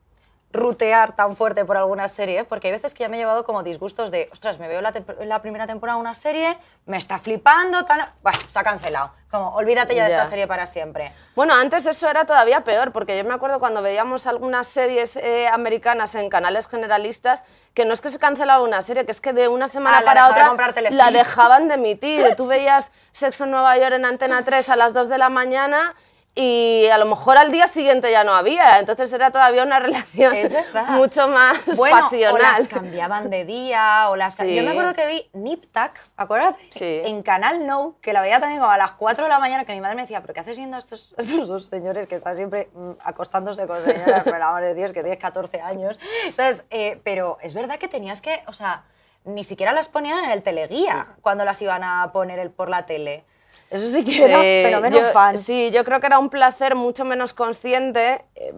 rutear 0.51 1.15
tan 1.15 1.37
fuerte 1.37 1.65
por 1.65 1.77
alguna 1.77 2.09
serie, 2.09 2.45
porque 2.45 2.69
hay 2.69 2.73
veces 2.73 2.95
que 2.95 3.05
ya 3.05 3.09
me 3.09 3.17
he 3.17 3.21
llevado 3.21 3.45
como 3.45 3.63
disgustos 3.63 4.11
de, 4.11 4.29
ostras, 4.33 4.59
me 4.59 4.67
veo 4.67 4.81
la, 4.81 5.43
primera 5.43 5.67
temporada 5.67 5.99
de 5.99 6.01
una 6.01 6.15
serie, 6.15 6.57
me 6.87 6.97
está 6.97 7.19
flipando, 7.19 7.85
tal... 7.85 8.09
Bueno, 8.23 8.39
se 8.49 8.59
ha 8.59 8.65
cancelado. 8.65 9.13
Como, 9.31 9.55
olvídate 9.55 9.95
ya 9.95 10.07
de 10.07 10.13
esta 10.13 10.25
serie 10.25 10.47
para 10.47 10.65
siempre. 10.65 11.13
Bueno, 11.37 11.53
antes 11.55 11.85
eso 11.85 12.09
era 12.09 12.25
todavía 12.25 12.65
peor, 12.65 12.93
porque 12.93 13.19
yo 13.19 13.25
me 13.25 13.35
acuerdo 13.35 13.61
cuando 13.61 13.83
veíamos 13.83 14.27
algunas 14.27 14.67
series 14.67 15.17
eh, 15.17 15.47
americanas 15.49 16.15
en 16.15 16.31
canales 16.31 16.67
generalistas, 16.67 17.45
que 17.75 17.85
no 17.85 17.93
es 17.93 18.01
que 18.01 18.11
se 18.11 18.19
cancelaba 18.19 18.65
una 18.65 18.81
serie, 18.81 19.05
que 19.05 19.13
es 19.13 19.21
que 19.21 19.35
de 19.35 19.49
una 19.49 19.69
semana 19.69 19.99
Ah, 19.99 20.03
para 20.03 20.33
de 20.33 20.45
otra 20.51 20.91
la 20.91 21.11
dejaban 21.11 21.69
de 21.69 21.75
emitir. 21.75 22.35
Tú 22.37 22.47
veías 22.47 22.91
Sexo 23.13 23.45
en 23.45 23.51
Nueva 23.51 23.77
York 23.77 23.93
en 23.93 24.07
Antena 24.07 24.43
3 24.43 24.67
a 24.71 24.77
las 24.77 24.95
2 24.95 25.11
de 25.11 25.19
la 25.19 25.29
mañana 25.29 25.95
y 26.41 26.87
a 26.87 26.99
lo 26.99 27.07
mejor 27.07 27.37
al 27.37 27.51
día 27.51 27.67
siguiente 27.67 28.13
ya 28.13 28.23
no 28.23 28.33
había. 28.33 28.79
Entonces 28.79 29.13
era 29.13 29.33
todavía 29.33 29.65
una 29.65 29.79
relación 29.81 30.33
Es 30.35 30.55
mucho 30.91 31.27
más 31.27 31.59
Bueno, 31.75 31.99
pasional. 32.01 32.35
o 32.35 32.39
las 32.39 32.69
cambiaban 32.69 33.29
de 33.29 33.45
día, 33.45 34.07
o 34.11 34.15
las... 34.15 34.35
Sí. 34.37 34.55
Yo 34.55 34.63
me 34.63 34.71
acuerdo 34.71 34.95
que 34.95 35.07
vi 35.09 35.29
Nip 35.33 35.65
Tuck, 35.73 35.91
acuérdate, 36.17 36.61
Sí. 36.71 37.01
en 37.05 37.23
Canal 37.25 37.67
No, 37.67 37.97
que 38.01 38.13
la 38.13 38.21
veía 38.23 38.39
también 38.39 38.61
como 38.61 38.71
a 38.71 38.79
las 38.79 38.93
4 38.93 39.25
de 39.25 39.31
la 39.31 39.41
mañana, 39.41 39.65
que 39.65 39.73
mi 39.73 39.81
madre 39.81 39.97
me 39.97 40.03
decía, 40.03 40.21
¿pero 40.21 40.33
qué 40.33 40.39
haces 40.41 40.57
viendo 40.57 40.77
a 40.77 40.79
estos, 40.79 41.13
a 41.19 41.23
estos 41.23 41.49
dos 41.49 41.67
señores 41.67 42.07
que 42.07 42.15
están 42.15 42.37
siempre 42.37 42.69
mm, 42.73 42.91
acostándose 43.03 43.67
con 43.67 43.85
señoras, 43.85 44.23
por 44.25 44.37
el 44.37 44.43
amor 44.43 44.63
de 44.63 44.75
Dios, 44.75 44.93
que 44.93 45.01
tienes 45.01 45.19
14 45.19 45.61
años? 45.61 45.99
Entonces, 46.25 46.65
eh, 46.71 47.01
pero 47.03 47.39
es 47.43 47.53
verdad 47.55 47.79
que 47.81 47.89
tenías 47.89 48.23
que, 48.23 48.43
o 48.47 48.53
sea, 48.53 48.85
ni 49.25 49.43
siquiera 49.43 49.73
las 49.73 49.89
ponían 49.89 50.25
en 50.25 50.31
el 50.31 50.45
teleguía 50.45 51.09
cuando 51.21 51.45
las 51.45 51.61
iban 51.61 51.83
a 51.83 52.13
poner 52.13 52.39
el- 52.39 52.51
por 52.53 52.71
la 52.71 52.87
tele. 52.87 53.25
Eso 53.71 53.89
sí 53.91 54.05
que 54.05 54.25
era 54.25 54.41
Sí, 54.41 54.63
fenómeno 54.65 54.99
yo- 54.99 55.13
fan. 55.13 55.39
Sí, 55.39 55.71
yo 55.71 55.85
creo 55.85 56.01
que 56.01 56.07
era 56.07 56.19
un 56.19 56.31
placer 56.31 56.75
mucho 56.75 57.05
menos 57.05 57.35
consciente, 57.35 58.25
eh, 58.35 58.53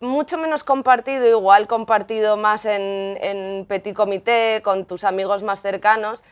mucho 0.00 0.38
menos 0.38 0.64
compartido, 0.64 1.26
igual 1.26 1.66
compartido 1.68 2.36
más 2.36 2.64
en, 2.64 3.16
en 3.20 3.64
petit 3.66 3.94
comité, 3.94 4.60
con 4.64 4.84
tus 4.86 5.04
amigos 5.04 5.42
más 5.42 5.60
cercanos. 5.62 6.22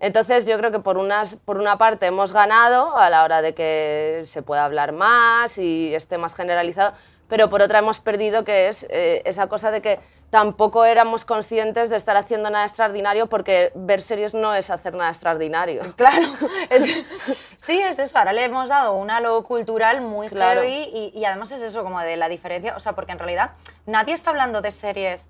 Entonces 0.00 0.46
yo 0.46 0.58
creo 0.58 0.72
que 0.72 0.80
por, 0.80 0.96
unas, 0.98 1.36
por 1.36 1.58
una 1.58 1.78
parte 1.78 2.06
hemos 2.06 2.32
ganado 2.32 2.96
a 2.98 3.08
la 3.10 3.22
hora 3.24 3.40
de 3.40 3.54
que 3.54 4.22
se 4.26 4.42
pueda 4.42 4.64
hablar 4.64 4.92
más 4.92 5.58
y 5.58 5.94
esté 5.94 6.18
más 6.18 6.34
generalizado, 6.34 6.92
pero 7.28 7.48
por 7.50 7.62
otra 7.62 7.78
hemos 7.80 8.00
perdido 8.00 8.44
que 8.44 8.68
es 8.68 8.86
eh, 8.90 9.22
esa 9.24 9.46
cosa 9.48 9.70
de 9.70 9.80
que 9.82 10.00
tampoco 10.30 10.84
éramos 10.86 11.24
conscientes 11.26 11.90
de 11.90 11.96
estar 11.96 12.16
haciendo 12.16 12.48
nada 12.48 12.64
extraordinario 12.64 13.26
porque 13.26 13.70
ver 13.74 14.00
series 14.00 14.32
no 14.32 14.54
es 14.54 14.70
hacer 14.70 14.94
nada 14.94 15.10
extraordinario. 15.10 15.82
Claro, 15.96 16.26
es- 16.70 17.04
sí, 17.58 17.78
es 17.80 17.98
eso. 17.98 18.18
Ahora 18.18 18.32
le 18.32 18.44
hemos 18.44 18.68
dado 18.68 18.94
un 18.94 19.10
halo 19.10 19.42
cultural 19.44 20.00
muy 20.00 20.28
Claro. 20.28 20.62
heavy 20.62 20.90
y, 20.92 21.12
y 21.18 21.24
además 21.26 21.52
es 21.52 21.60
eso, 21.62 21.82
como 21.82 22.00
de 22.00 22.16
la 22.16 22.28
diferencia. 22.28 22.74
O 22.76 22.80
sea, 22.80 22.94
porque 22.94 23.12
en 23.12 23.18
realidad 23.18 23.50
nadie 23.86 24.14
está 24.14 24.30
hablando 24.30 24.62
de 24.62 24.70
series 24.70 25.28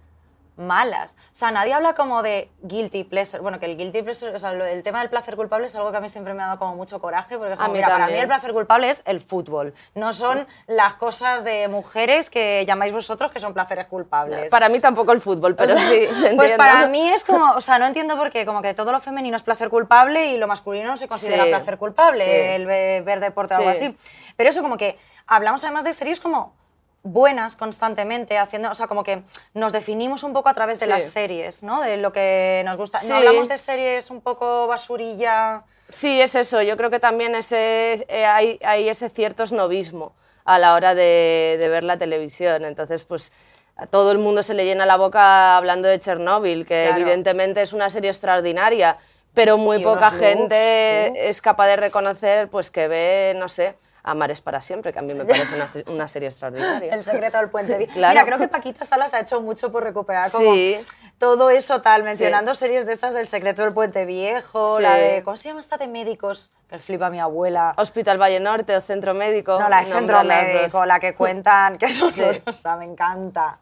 malas. 0.56 1.16
O 1.32 1.34
sea, 1.34 1.50
nadie 1.50 1.72
habla 1.72 1.94
como 1.94 2.22
de 2.22 2.50
guilty 2.62 3.04
pleasure. 3.04 3.40
Bueno, 3.42 3.58
que 3.58 3.66
el 3.66 3.76
guilty 3.76 4.02
pleasure, 4.02 4.34
o 4.34 4.38
sea, 4.38 4.52
el 4.52 4.82
tema 4.82 5.00
del 5.00 5.08
placer 5.08 5.34
culpable 5.36 5.66
es 5.66 5.74
algo 5.74 5.90
que 5.90 5.96
a 5.96 6.00
mí 6.00 6.08
siempre 6.08 6.34
me 6.34 6.42
ha 6.42 6.46
dado 6.46 6.58
como 6.58 6.76
mucho 6.76 7.00
coraje. 7.00 7.38
Porque 7.38 7.56
como, 7.56 7.68
mira, 7.72 7.88
para 7.88 8.06
mí 8.06 8.14
el 8.14 8.26
placer 8.26 8.52
culpable 8.52 8.90
es 8.90 9.02
el 9.06 9.20
fútbol. 9.20 9.74
No 9.94 10.12
son 10.12 10.46
las 10.66 10.94
cosas 10.94 11.44
de 11.44 11.68
mujeres 11.68 12.30
que 12.30 12.64
llamáis 12.66 12.92
vosotros 12.92 13.32
que 13.32 13.40
son 13.40 13.54
placeres 13.54 13.86
culpables. 13.86 14.50
Para 14.50 14.68
mí 14.68 14.78
tampoco 14.80 15.12
el 15.12 15.20
fútbol, 15.20 15.54
pero 15.56 15.74
O 15.74 15.78
sea, 15.78 15.88
sí, 15.88 16.06
Pues 16.36 16.52
para 16.52 16.86
mí 16.86 17.08
es 17.10 17.24
como, 17.24 17.52
o 17.52 17.60
sea, 17.60 17.78
no 17.78 17.86
entiendo 17.86 18.16
por 18.16 18.30
qué, 18.30 18.44
como 18.46 18.62
que 18.62 18.74
todo 18.74 18.92
lo 18.92 19.00
femenino 19.00 19.36
es 19.36 19.42
placer 19.42 19.68
culpable 19.70 20.26
y 20.32 20.36
lo 20.36 20.46
masculino 20.46 20.88
no 20.88 20.96
se 20.96 21.08
considera 21.08 21.44
Sí, 21.44 21.50
placer 21.50 21.78
culpable, 21.78 22.24
sí. 22.24 22.30
el 22.30 22.66
ve- 22.66 23.02
ver 23.04 23.20
deporte 23.20 23.54
o 23.54 23.56
algo 23.58 23.70
Sí. 23.72 23.76
así. 23.86 23.96
Pero 24.36 24.50
eso 24.50 24.62
como 24.62 24.76
que 24.76 24.98
hablamos 25.26 25.64
además 25.64 25.84
de 25.84 25.92
series 25.92 26.20
como 26.20 26.54
buenas 27.02 27.56
constantemente, 27.56 28.38
haciendo, 28.38 28.70
o 28.70 28.74
sea, 28.74 28.86
como 28.86 29.02
que 29.02 29.22
nos 29.54 29.72
definimos 29.72 30.22
un 30.22 30.32
poco 30.32 30.48
a 30.48 30.54
través 30.54 30.78
de 30.78 30.86
Sí. 30.86 30.90
las 30.90 31.04
series, 31.04 31.62
¿no? 31.62 31.80
De 31.80 31.96
lo 31.96 32.12
que 32.12 32.62
nos 32.64 32.76
gusta. 32.76 33.00
Sí. 33.00 33.08
No 33.08 33.16
hablamos 33.16 33.48
de 33.48 33.58
series 33.58 34.10
un 34.10 34.20
poco 34.20 34.66
basurilla. 34.68 35.62
Sí, 35.88 36.20
es 36.20 36.34
eso. 36.34 36.62
Yo 36.62 36.76
creo 36.76 36.90
que 36.90 37.00
también 37.00 37.34
ese, 37.34 38.06
eh, 38.08 38.24
hay, 38.24 38.58
hay 38.64 38.88
ese 38.88 39.08
cierto 39.08 39.46
snobismo 39.46 40.14
a 40.44 40.58
la 40.58 40.74
hora 40.74 40.94
de, 40.94 41.56
de 41.58 41.68
ver 41.68 41.84
la 41.84 41.98
televisión. 41.98 42.64
Entonces, 42.64 43.04
pues 43.04 43.32
a 43.76 43.86
todo 43.86 44.12
el 44.12 44.18
mundo 44.18 44.42
se 44.42 44.54
le 44.54 44.64
llena 44.64 44.86
la 44.86 44.96
boca 44.96 45.56
hablando 45.56 45.88
de 45.88 45.98
Chernóbil, 45.98 46.66
que 46.66 46.84
Claro. 46.86 47.00
evidentemente 47.00 47.62
es 47.62 47.72
una 47.72 47.90
serie 47.90 48.10
extraordinaria, 48.10 48.96
pero 49.34 49.58
muy 49.58 49.78
Y 49.78 49.82
poca 49.82 50.10
looks, 50.10 50.20
gente 50.20 51.10
sí. 51.14 51.18
es 51.20 51.42
capaz 51.42 51.66
de 51.66 51.76
reconocer 51.76 52.48
pues 52.48 52.70
que 52.70 52.86
ve, 52.86 53.34
no 53.36 53.48
sé, 53.48 53.74
Amares 54.04 54.40
para 54.40 54.60
siempre, 54.60 54.92
que 54.92 54.98
a 54.98 55.02
mí 55.02 55.14
me 55.14 55.24
parece 55.24 55.54
una, 55.54 55.68
una 55.94 56.08
serie 56.08 56.28
extraordinaria. 56.28 56.92
El 56.94 57.04
secreto 57.04 57.38
del 57.38 57.50
puente 57.50 57.78
viejo. 57.78 57.92
Claro. 57.92 58.12
Mira, 58.14 58.24
creo 58.26 58.38
que 58.38 58.48
Paquita 58.48 58.84
Salas 58.84 59.14
ha 59.14 59.20
hecho 59.20 59.40
mucho 59.40 59.70
por 59.70 59.84
recuperar 59.84 60.30
como 60.32 60.52
Sí. 60.54 60.76
todo 61.18 61.50
eso 61.50 61.82
tal, 61.82 62.02
mencionando 62.02 62.52
series 62.54 62.84
de 62.84 62.92
estas 62.92 63.14
del 63.14 63.28
secreto 63.28 63.62
del 63.62 63.72
puente 63.72 64.04
viejo, 64.04 64.78
Sí. 64.78 64.82
la 64.82 64.94
de, 64.94 65.22
¿cómo 65.22 65.36
se 65.36 65.48
llama 65.48 65.60
esta 65.60 65.76
de 65.76 65.86
médicos? 65.86 66.50
Que 66.68 66.78
flipa 66.78 67.10
mi 67.10 67.20
abuela. 67.20 67.74
Hospital 67.76 68.20
Valle 68.20 68.40
Norte 68.40 68.74
o 68.74 68.80
Centro 68.80 69.12
Médico. 69.14 69.60
No, 69.60 69.68
la 69.68 69.80
de 69.80 69.84
centro 69.84 70.24
médico, 70.24 70.84
la 70.86 70.98
que 70.98 71.14
cuentan, 71.14 71.76
que 71.78 71.84
es 71.86 72.02
horrorosa, 72.02 72.76
me 72.76 72.86
encanta, 72.86 73.58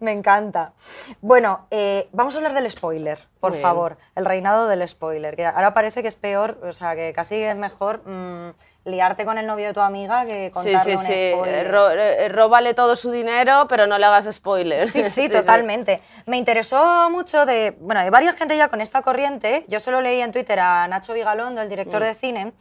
me 0.00 0.10
encanta. 0.12 0.72
Bueno, 1.20 1.66
eh, 1.70 2.08
vamos 2.12 2.34
a 2.34 2.38
hablar 2.38 2.54
del 2.54 2.68
spoiler, 2.70 3.20
por 3.40 3.52
bien. 3.52 3.62
favor, 3.62 3.98
el 4.16 4.24
reinado 4.24 4.66
del 4.68 4.88
spoiler, 4.88 5.36
que 5.36 5.44
ahora 5.46 5.74
parece 5.74 6.00
que 6.02 6.08
es 6.08 6.16
peor, 6.16 6.58
o 6.64 6.72
sea, 6.72 6.96
que 6.96 7.12
casi 7.12 7.36
es 7.36 7.56
mejor 7.56 8.00
mm, 8.08 8.50
liarte 8.86 9.24
con 9.26 9.36
el 9.36 9.46
novio 9.46 9.66
de 9.66 9.74
tu 9.74 9.80
amiga 9.80 10.24
que 10.24 10.46
Sí, 10.46 10.50
contarle 10.52 10.96
sí, 10.96 10.96
un 10.96 11.04
sí. 11.04 11.30
spoiler. 11.32 11.70
Ro- 11.70 11.90
eh, 11.90 12.28
róbale 12.30 12.72
todo 12.72 12.96
su 12.96 13.10
dinero, 13.10 13.66
pero 13.68 13.86
no 13.86 13.98
le 13.98 14.06
hagas 14.06 14.32
spoilers. 14.34 14.92
Sí, 14.92 15.02
sí, 15.04 15.28
totalmente. 15.28 16.00
Me 16.26 16.36
interesó 16.38 17.10
mucho 17.10 17.44
de, 17.44 17.76
bueno, 17.80 18.00
hay 18.00 18.10
varias 18.10 18.36
gente 18.36 18.56
ya 18.56 18.68
con 18.68 18.80
esta 18.80 19.02
corriente. 19.02 19.64
Yo 19.68 19.80
solo 19.80 20.00
leí 20.00 20.20
en 20.20 20.32
Twitter 20.32 20.58
a 20.60 20.88
Nacho 20.88 21.12
Vigalondo, 21.12 21.60
el 21.60 21.68
director 21.68 22.00
Mm. 22.00 22.04
de 22.04 22.14
cine, 22.14 22.52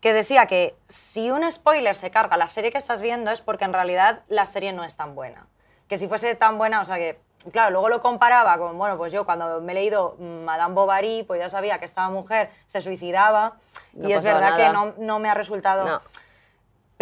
que 0.00 0.12
decía 0.14 0.46
que 0.46 0.74
si 0.88 1.30
un 1.30 1.50
spoiler 1.50 1.94
se 1.94 2.10
carga 2.10 2.36
la 2.36 2.48
serie 2.48 2.72
que 2.72 2.78
estás 2.78 3.00
viendo 3.02 3.30
es 3.30 3.40
porque 3.40 3.64
en 3.64 3.72
realidad 3.72 4.20
la 4.28 4.46
serie 4.46 4.72
no 4.72 4.84
es 4.84 4.96
tan 4.96 5.14
buena. 5.14 5.46
Que 5.88 5.98
si 5.98 6.08
fuese 6.08 6.34
tan 6.36 6.58
buena, 6.58 6.80
o 6.80 6.84
sea 6.84 6.96
que, 6.96 7.18
claro, 7.50 7.70
luego 7.70 7.88
lo 7.88 8.00
comparaba 8.00 8.56
con, 8.58 8.76
bueno, 8.78 8.96
pues 8.96 9.12
yo 9.12 9.24
cuando 9.24 9.60
me 9.60 9.72
he 9.72 9.74
leído 9.74 10.16
mm, 10.18 10.44
Madame 10.44 10.74
Bovary, 10.74 11.24
pues 11.24 11.40
ya 11.40 11.48
sabía 11.48 11.78
que 11.78 11.84
esta 11.84 12.08
mujer 12.08 12.50
se 12.66 12.80
suicidaba 12.80 13.54
No 13.92 14.08
y 14.08 14.12
es 14.12 14.22
verdad 14.22 14.56
que 14.56 14.68
no, 14.72 14.94
no 14.98 15.18
me 15.18 15.28
ha 15.28 15.34
resultado... 15.34 15.84
No. 15.84 16.00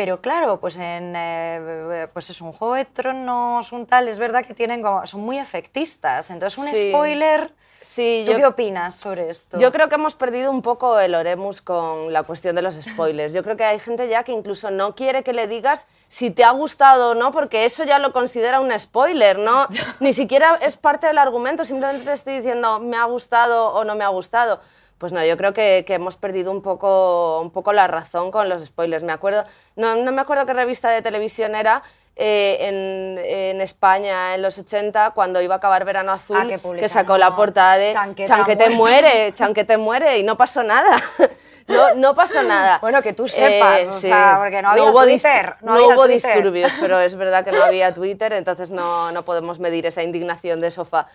Pero 0.00 0.22
claro, 0.22 0.58
pues 0.60 0.76
en 0.76 1.12
eh, 1.14 2.08
pues 2.14 2.30
es 2.30 2.40
un 2.40 2.54
juego 2.54 2.72
de 2.72 2.86
tronos, 2.86 3.70
un 3.70 3.84
tal, 3.84 4.08
es 4.08 4.18
verdad 4.18 4.46
que 4.46 4.54
tienen 4.54 4.80
como, 4.80 5.06
son 5.06 5.20
muy 5.20 5.36
efectistas. 5.38 6.30
Entonces, 6.30 6.58
un 6.58 6.68
Sí. 6.68 6.88
spoiler. 6.88 7.52
Sí, 7.82 8.22
¿Tú 8.24 8.32
yo, 8.32 8.38
qué 8.38 8.46
opinas 8.46 8.94
sobre 8.94 9.28
esto? 9.28 9.58
yo 9.58 9.70
creo 9.72 9.90
que 9.90 9.96
hemos 9.96 10.14
perdido 10.14 10.50
un 10.50 10.62
poco 10.62 10.98
el 10.98 11.14
oremus 11.14 11.60
con 11.60 12.14
la 12.14 12.22
cuestión 12.22 12.56
de 12.56 12.62
los 12.62 12.76
spoilers. 12.82 13.34
Yo 13.34 13.42
creo 13.42 13.58
que 13.58 13.64
hay 13.64 13.78
gente 13.78 14.08
ya 14.08 14.22
que 14.24 14.32
incluso 14.32 14.70
no 14.70 14.94
quiere 14.94 15.22
que 15.22 15.34
le 15.34 15.46
digas 15.46 15.86
si 16.08 16.30
te 16.30 16.44
ha 16.44 16.50
gustado 16.52 17.10
o 17.10 17.14
no, 17.14 17.30
porque 17.30 17.66
eso 17.66 17.84
ya 17.84 17.98
lo 17.98 18.14
considera 18.14 18.60
un 18.60 18.72
spoiler, 18.78 19.38
¿no? 19.38 19.66
Ni 20.00 20.14
siquiera 20.14 20.58
es 20.62 20.78
parte 20.78 21.08
del 21.08 21.18
argumento, 21.18 21.66
simplemente 21.66 22.06
te 22.06 22.14
estoy 22.14 22.36
diciendo 22.38 22.80
me 22.80 22.96
ha 22.96 23.04
gustado 23.04 23.68
o 23.74 23.84
no 23.84 23.94
me 23.96 24.04
ha 24.04 24.08
gustado. 24.08 24.60
Pues 25.00 25.14
no, 25.14 25.24
yo 25.24 25.38
creo 25.38 25.54
que, 25.54 25.82
que 25.86 25.94
hemos 25.94 26.16
perdido 26.16 26.50
un 26.52 26.60
poco, 26.60 27.40
un 27.40 27.50
poco 27.50 27.72
la 27.72 27.86
razón 27.86 28.30
con 28.30 28.50
los 28.50 28.62
spoilers. 28.66 29.02
Me 29.02 29.12
acuerdo, 29.12 29.46
no, 29.74 29.96
no 29.96 30.12
me 30.12 30.20
acuerdo 30.20 30.44
qué 30.44 30.52
revista 30.52 30.90
de 30.90 31.00
televisión 31.00 31.54
era, 31.54 31.82
eh, 32.16 32.58
en, 32.60 33.18
en 33.24 33.60
España 33.62 34.34
en 34.34 34.42
los 34.42 34.58
80, 34.58 35.12
cuando 35.14 35.40
iba 35.40 35.54
a 35.54 35.56
acabar 35.56 35.86
Verano 35.86 36.12
Azul, 36.12 36.36
Ah, 36.38 36.46
que 36.46 36.58
publicaron 36.58 36.90
sacó 36.90 37.16
la 37.16 37.34
portada 37.34 37.78
de 37.78 37.94
Chanqueta 37.94 38.36
Chanquete 38.36 38.68
muerto". 38.68 38.76
muere, 38.76 39.32
Chanquete 39.32 39.76
muere, 39.78 40.18
y 40.18 40.22
no 40.22 40.36
pasó 40.36 40.62
nada. 40.62 40.96
No, 41.68 41.94
no 41.94 42.16
pasó 42.16 42.42
nada. 42.42 42.78
Bueno, 42.80 43.00
que 43.00 43.12
tú 43.12 43.28
sepas, 43.28 43.86
o 43.86 44.00
sea, 44.00 44.38
porque 44.40 44.60
no 44.60 44.70
había 44.70 44.90
hubo 44.90 45.04
Twitter, 45.04 45.54
no 45.60 45.66
No, 45.66 45.72
había 45.84 45.94
hubo 45.94 46.04
Twitter. 46.06 46.32
disturbios, 46.34 46.72
pero 46.80 46.98
es 46.98 47.14
verdad 47.14 47.44
que 47.44 47.52
no 47.52 47.62
había 47.62 47.94
Twitter, 47.94 48.32
entonces 48.32 48.70
no, 48.70 49.12
no 49.12 49.22
podemos 49.22 49.60
medir 49.60 49.86
esa 49.86 50.02
indignación 50.02 50.60
de 50.60 50.72
sofá. 50.72 51.06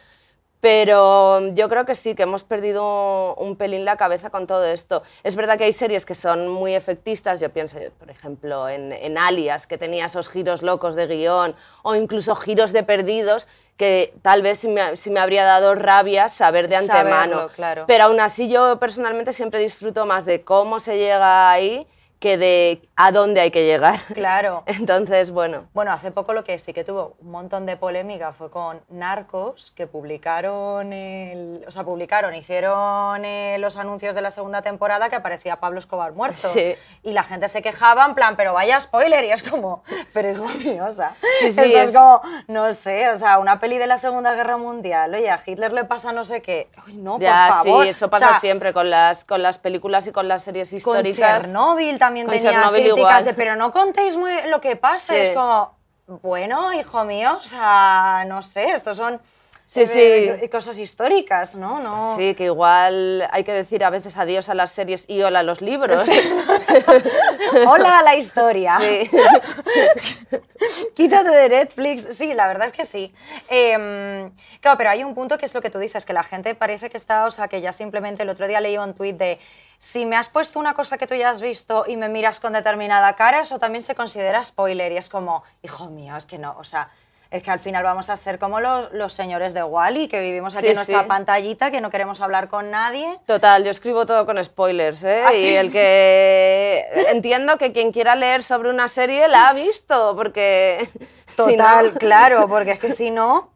Pero 0.61 1.53
yo 1.53 1.69
creo 1.69 1.85
que 1.85 1.93
sí, 1.95 2.15
que 2.15 2.23
hemos 2.23 2.43
perdido 2.43 3.35
un 3.35 3.55
pelín 3.55 3.85
la 3.85 3.97
cabeza 3.97 4.29
con 4.29 4.47
todo 4.47 4.65
esto. 4.65 5.03
Es 5.23 5.35
verdad 5.35 5.57
que 5.57 5.65
hay 5.65 5.73
series 5.73 6.05
que 6.05 6.15
son 6.15 6.47
muy 6.47 6.73
efectistas, 6.73 7.39
yo 7.39 7.49
pienso, 7.51 7.77
por 7.99 8.09
ejemplo, 8.09 8.67
en, 8.67 8.91
en 8.91 9.17
Alias, 9.17 9.67
que 9.67 9.77
tenía 9.77 10.05
esos 10.05 10.27
giros 10.29 10.63
locos 10.63 10.95
de 10.95 11.07
guion, 11.07 11.55
o 11.83 11.95
incluso 11.95 12.35
giros 12.35 12.71
de 12.71 12.83
perdidos, 12.83 13.47
que 13.77 14.13
tal 14.21 14.41
vez 14.41 14.59
sí 14.59 14.69
me, 14.69 14.95
sí 14.97 15.09
me 15.09 15.19
habría 15.19 15.43
dado 15.43 15.75
rabia 15.75 16.29
saber 16.29 16.69
de 16.69 16.79
Saberlo, 16.79 17.15
antemano. 17.15 17.47
claro. 17.49 17.83
Pero 17.87 18.05
aún 18.05 18.19
así 18.19 18.47
yo 18.47 18.79
personalmente 18.79 19.33
siempre 19.33 19.59
disfruto 19.59 20.05
más 20.05 20.25
de 20.25 20.43
cómo 20.43 20.79
se 20.79 20.97
llega 20.97 21.51
ahí 21.51 21.85
que 22.19 22.37
de 22.37 22.87
a 22.95 23.11
dónde 23.11 23.41
hay 23.41 23.51
que 23.51 23.65
llegar. 23.65 23.99
Claro. 24.13 24.63
Entonces, 24.67 25.31
bueno. 25.31 25.67
Bueno, 25.73 25.91
hace 25.91 26.11
poco 26.11 26.33
lo 26.33 26.43
que 26.43 26.57
sí 26.57 26.73
que 26.73 26.83
tuvo 26.83 27.15
un 27.19 27.31
montón 27.31 27.65
de 27.65 27.77
polémica 27.77 28.31
fue 28.33 28.49
con 28.49 28.81
Narcos, 28.89 29.71
que 29.75 29.85
publicaron, 29.85 30.93
el- 30.93 31.63
o 31.67 31.71
sea, 31.71 31.83
publicaron, 31.83 32.33
hicieron 32.35 33.23
eh, 33.25 33.57
los 33.59 33.77
anuncios 33.77 34.15
de 34.15 34.21
la 34.21 34.31
segunda 34.31 34.61
temporada 34.61 35.09
que 35.09 35.15
aparecía 35.17 35.57
Pablo 35.59 35.77
Escobar 35.79 36.13
muerto. 36.13 36.47
Sí. 36.53 36.75
Y 37.03 37.11
la 37.11 37.23
gente 37.23 37.47
se 37.49 37.61
quejaba 37.61 38.05
en 38.05 38.15
plan, 38.15 38.35
pero 38.37 38.53
vaya 38.53 38.79
spoiler, 38.81 39.23
y 39.25 39.31
es 39.31 39.43
como, 39.43 39.83
pero 40.13 40.31
hijo 40.31 40.45
mío, 40.63 40.85
o 40.89 40.93
sea, 40.93 41.15
Sí, 41.41 41.51
sí, 41.51 41.73
es... 41.73 41.89
es- 41.89 41.95
como, 41.95 42.21
no 42.47 42.71
sé, 42.73 43.09
o 43.09 43.17
sea, 43.17 43.39
una 43.39 43.59
peli 43.59 43.77
de 43.77 43.87
la 43.87 43.97
Segunda 43.97 44.33
Guerra 44.35 44.57
Mundial, 44.57 45.13
oye, 45.13 45.29
a 45.29 45.39
Hitler 45.45 45.73
le 45.73 45.83
pasa 45.83 46.11
no 46.11 46.23
sé 46.23 46.41
qué, 46.41 46.69
Ay, 46.87 46.97
no, 46.97 47.19
Ya, 47.19 47.47
por 47.49 47.65
favor. 47.65 47.83
sí, 47.83 47.89
eso 47.89 48.05
O 48.05 48.09
pasa 48.09 48.29
sea, 48.29 48.39
siempre 48.39 48.73
con 48.73 48.89
las, 48.89 49.25
con 49.25 49.43
las 49.43 49.59
películas 49.59 50.07
y 50.07 50.11
con 50.11 50.27
las 50.27 50.43
series 50.43 50.69
Con 50.69 50.77
históricas. 50.77 51.43
Chernobyl 51.43 51.99
también 51.99 52.14
Con 52.23 52.33
tenía 52.33 52.51
Chernobyl 52.51 52.81
críticas 52.81 52.97
igual. 52.97 53.25
de, 53.25 53.33
pero 53.33 53.55
no 53.55 53.71
contéis 53.71 54.15
muy 54.15 54.31
lo 54.47 54.61
que 54.61 54.75
pasa. 54.75 55.13
Sí. 55.13 55.19
Es 55.19 55.29
como, 55.31 55.75
bueno, 56.07 56.73
hijo 56.73 57.03
mío, 57.03 57.37
o 57.39 57.43
sea, 57.43 58.23
no 58.27 58.41
sé, 58.41 58.71
estos 58.71 58.97
son 58.97 59.19
Sí, 59.67 59.81
eh, 59.81 60.37
sí. 60.41 60.49
cosas 60.49 60.77
históricas, 60.77 61.55
¿no? 61.55 61.79
no 61.79 62.15
Sí, 62.15 62.35
que 62.35 62.45
igual 62.45 63.27
hay 63.31 63.43
que 63.43 63.51
decir 63.51 63.83
a 63.83 63.89
veces 63.89 64.15
adiós 64.15 64.47
a 64.47 64.53
las 64.53 64.71
series 64.71 65.05
y 65.07 65.23
hola 65.23 65.39
a 65.39 65.43
los 65.43 65.61
libros. 65.61 65.99
Hola 67.67 67.99
a 67.99 68.03
la 68.03 68.15
historia. 68.15 68.77
Sí. 68.79 69.09
Quítate 70.95 71.29
de 71.29 71.49
Netflix. 71.49 72.15
Sí, 72.15 72.33
la 72.33 72.47
verdad 72.47 72.67
es 72.67 72.73
que 72.73 72.83
sí. 72.83 73.13
Em, 73.49 74.31
claro, 74.61 74.77
pero 74.77 74.89
hay 74.89 75.03
un 75.03 75.15
punto 75.15 75.37
que 75.37 75.45
es 75.45 75.53
lo 75.53 75.61
que 75.61 75.69
tú 75.69 75.79
dices, 75.79 76.05
que 76.05 76.13
la 76.13 76.23
gente 76.23 76.53
parece 76.55 76.89
que 76.89 76.97
está, 76.97 77.25
o 77.25 77.31
sea, 77.31 77.47
que 77.47 77.61
ya 77.61 77.71
simplemente 77.71 78.23
el 78.23 78.29
otro 78.29 78.47
día 78.47 78.59
leí 78.59 78.77
un 78.77 78.93
tuit 78.93 79.15
de 79.17 79.39
si 79.79 80.05
me 80.05 80.15
has 80.15 80.27
puesto 80.27 80.59
una 80.59 80.73
cosa 80.73 80.97
que 80.97 81.07
tú 81.07 81.15
ya 81.15 81.29
has 81.29 81.41
visto 81.41 81.85
y 81.87 81.97
me 81.97 82.09
miras 82.09 82.39
con 82.39 82.53
determinada 82.53 83.13
cara, 83.15 83.41
eso 83.41 83.57
también 83.57 83.83
se 83.83 83.95
considera 83.95 84.43
spoiler. 84.43 84.91
Y 84.91 84.97
es 84.97 85.09
como, 85.09 85.43
hijo 85.63 85.89
mío, 85.89 86.15
es 86.17 86.25
que 86.25 86.37
no, 86.37 86.55
o 86.57 86.63
sea. 86.63 86.89
Es 87.31 87.41
que 87.43 87.51
al 87.51 87.59
final 87.59 87.83
vamos 87.83 88.09
a 88.09 88.17
ser 88.17 88.37
como 88.39 88.59
los, 88.59 88.91
los 88.93 89.13
señores 89.13 89.53
de 89.53 89.63
Wally, 89.63 90.07
que 90.07 90.19
vivimos 90.21 90.53
aquí 90.55 90.65
Sí, 90.65 90.69
en 90.69 90.75
nuestra 90.75 91.01
sí. 91.01 91.07
pantallita, 91.07 91.71
que 91.71 91.81
no 91.81 91.89
queremos 91.89 92.21
hablar 92.21 92.47
con 92.47 92.69
nadie. 92.71 93.19
Total, 93.25 93.63
yo 93.63 93.71
escribo 93.71 94.05
todo 94.05 94.25
con 94.25 94.43
spoilers, 94.43 95.03
¿eh? 95.03 95.23
¿Ah, 95.25 95.33
Y 95.33 95.35
sí? 95.41 95.55
el 95.55 95.71
que 95.71 96.85
entiendo 97.09 97.57
que 97.57 97.73
quien 97.73 97.91
quiera 97.91 98.15
leer 98.15 98.43
sobre 98.43 98.69
una 98.69 98.87
serie 98.87 99.27
la 99.27 99.49
ha 99.49 99.53
visto, 99.53 100.13
porque 100.15 100.87
si 101.27 101.35
Total, 101.35 101.93
no- 101.93 101.93
claro, 101.99 102.47
porque 102.47 102.71
es 102.71 102.79
que 102.79 102.91
si 102.91 103.09
no. 103.11 103.51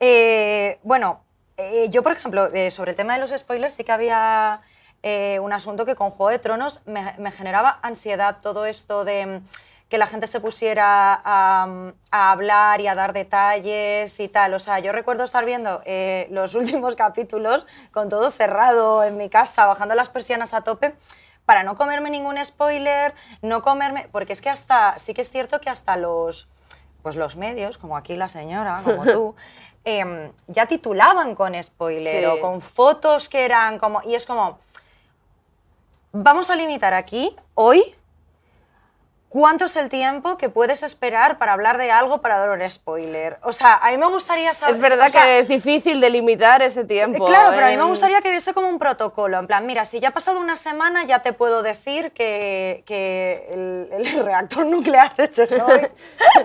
eh, 0.00 0.78
bueno, 0.82 1.22
eh, 1.56 1.86
yo, 1.90 2.02
por 2.02 2.12
ejemplo, 2.12 2.52
eh, 2.52 2.70
sobre 2.70 2.92
el 2.92 2.96
tema 2.96 3.14
de 3.14 3.20
los 3.20 3.30
spoilers, 3.30 3.74
sí 3.74 3.84
que 3.84 3.92
había 3.92 4.60
un 5.42 5.52
asunto 5.52 5.84
que 5.84 5.94
con 5.96 6.10
Juego 6.12 6.30
de 6.30 6.38
Tronos 6.38 6.80
me, 6.86 7.14
me 7.18 7.30
generaba 7.30 7.78
ansiedad 7.82 8.38
todo 8.40 8.64
esto 8.64 9.04
de 9.04 9.42
que 9.94 9.98
la 9.98 10.08
gente 10.08 10.26
se 10.26 10.40
pusiera 10.40 11.20
a, 11.24 11.68
a 12.10 12.32
hablar 12.32 12.80
y 12.80 12.88
a 12.88 12.96
dar 12.96 13.12
detalles 13.12 14.18
y 14.18 14.26
tal. 14.26 14.52
O 14.54 14.58
sea, 14.58 14.80
yo 14.80 14.90
recuerdo 14.90 15.22
estar 15.22 15.44
viendo 15.44 15.82
eh, 15.84 16.26
los 16.32 16.54
últimos 16.56 16.96
capítulos 16.96 17.64
con 17.92 18.08
todo 18.08 18.32
cerrado 18.32 19.04
en 19.04 19.16
mi 19.16 19.30
casa, 19.30 19.66
bajando 19.66 19.94
las 19.94 20.08
persianas 20.08 20.52
a 20.52 20.62
tope 20.62 20.96
para 21.44 21.62
no 21.62 21.76
comerme 21.76 22.10
ningún 22.10 22.44
spoiler, 22.44 23.14
no 23.40 23.62
comerme, 23.62 24.08
porque 24.10 24.32
es 24.32 24.40
que 24.42 24.50
hasta, 24.50 24.98
sí 24.98 25.14
que 25.14 25.22
es 25.22 25.30
cierto 25.30 25.60
que 25.60 25.70
hasta 25.70 25.96
los, 25.96 26.48
pues 27.04 27.14
los 27.14 27.36
medios, 27.36 27.78
como 27.78 27.96
aquí 27.96 28.16
la 28.16 28.28
señora, 28.28 28.80
como 28.82 29.04
tú, 29.06 29.36
em, 29.84 30.32
ya 30.48 30.66
titulaban 30.66 31.36
con 31.36 31.54
spoiler 31.62 32.20
Sí. 32.20 32.24
o 32.24 32.40
con 32.40 32.60
fotos 32.60 33.28
que 33.28 33.44
eran 33.44 33.78
como, 33.78 34.02
y 34.02 34.16
es 34.16 34.26
como, 34.26 34.58
vamos 36.10 36.50
a 36.50 36.56
limitar 36.56 36.94
aquí, 36.94 37.36
hoy, 37.54 37.94
¿Cuánto 39.34 39.64
es 39.64 39.74
el 39.74 39.88
tiempo 39.88 40.36
que 40.36 40.48
puedes 40.48 40.84
esperar 40.84 41.38
para 41.38 41.54
hablar 41.54 41.76
de 41.76 41.90
algo 41.90 42.20
para 42.20 42.38
dar 42.38 42.50
un 42.50 42.70
spoiler? 42.70 43.38
O 43.42 43.52
sea, 43.52 43.74
a 43.82 43.90
mí 43.90 43.98
me 43.98 44.06
gustaría 44.06 44.54
saber... 44.54 44.76
Es 44.76 44.80
verdad 44.80 45.08
o 45.08 45.10
sea, 45.10 45.22
que 45.24 45.40
es 45.40 45.48
difícil 45.48 46.00
delimitar 46.00 46.62
ese 46.62 46.84
tiempo. 46.84 47.26
Claro, 47.26 47.50
pero 47.52 47.66
a 47.66 47.70
mí 47.70 47.76
me 47.76 47.82
gustaría 47.82 48.20
que 48.22 48.28
hubiese 48.28 48.54
como 48.54 48.68
un 48.68 48.78
protocolo. 48.78 49.40
En 49.40 49.48
plan, 49.48 49.66
mira, 49.66 49.86
si 49.86 49.98
ya 49.98 50.10
ha 50.10 50.12
pasado 50.12 50.38
una 50.38 50.54
semana, 50.54 51.02
ya 51.04 51.18
te 51.18 51.32
puedo 51.32 51.64
decir 51.64 52.12
que, 52.12 52.84
que 52.86 53.48
el, 53.50 53.88
el 53.90 54.24
reactor 54.24 54.66
nuclear 54.66 55.16
de 55.16 55.28
Chernobyl. 55.28 55.90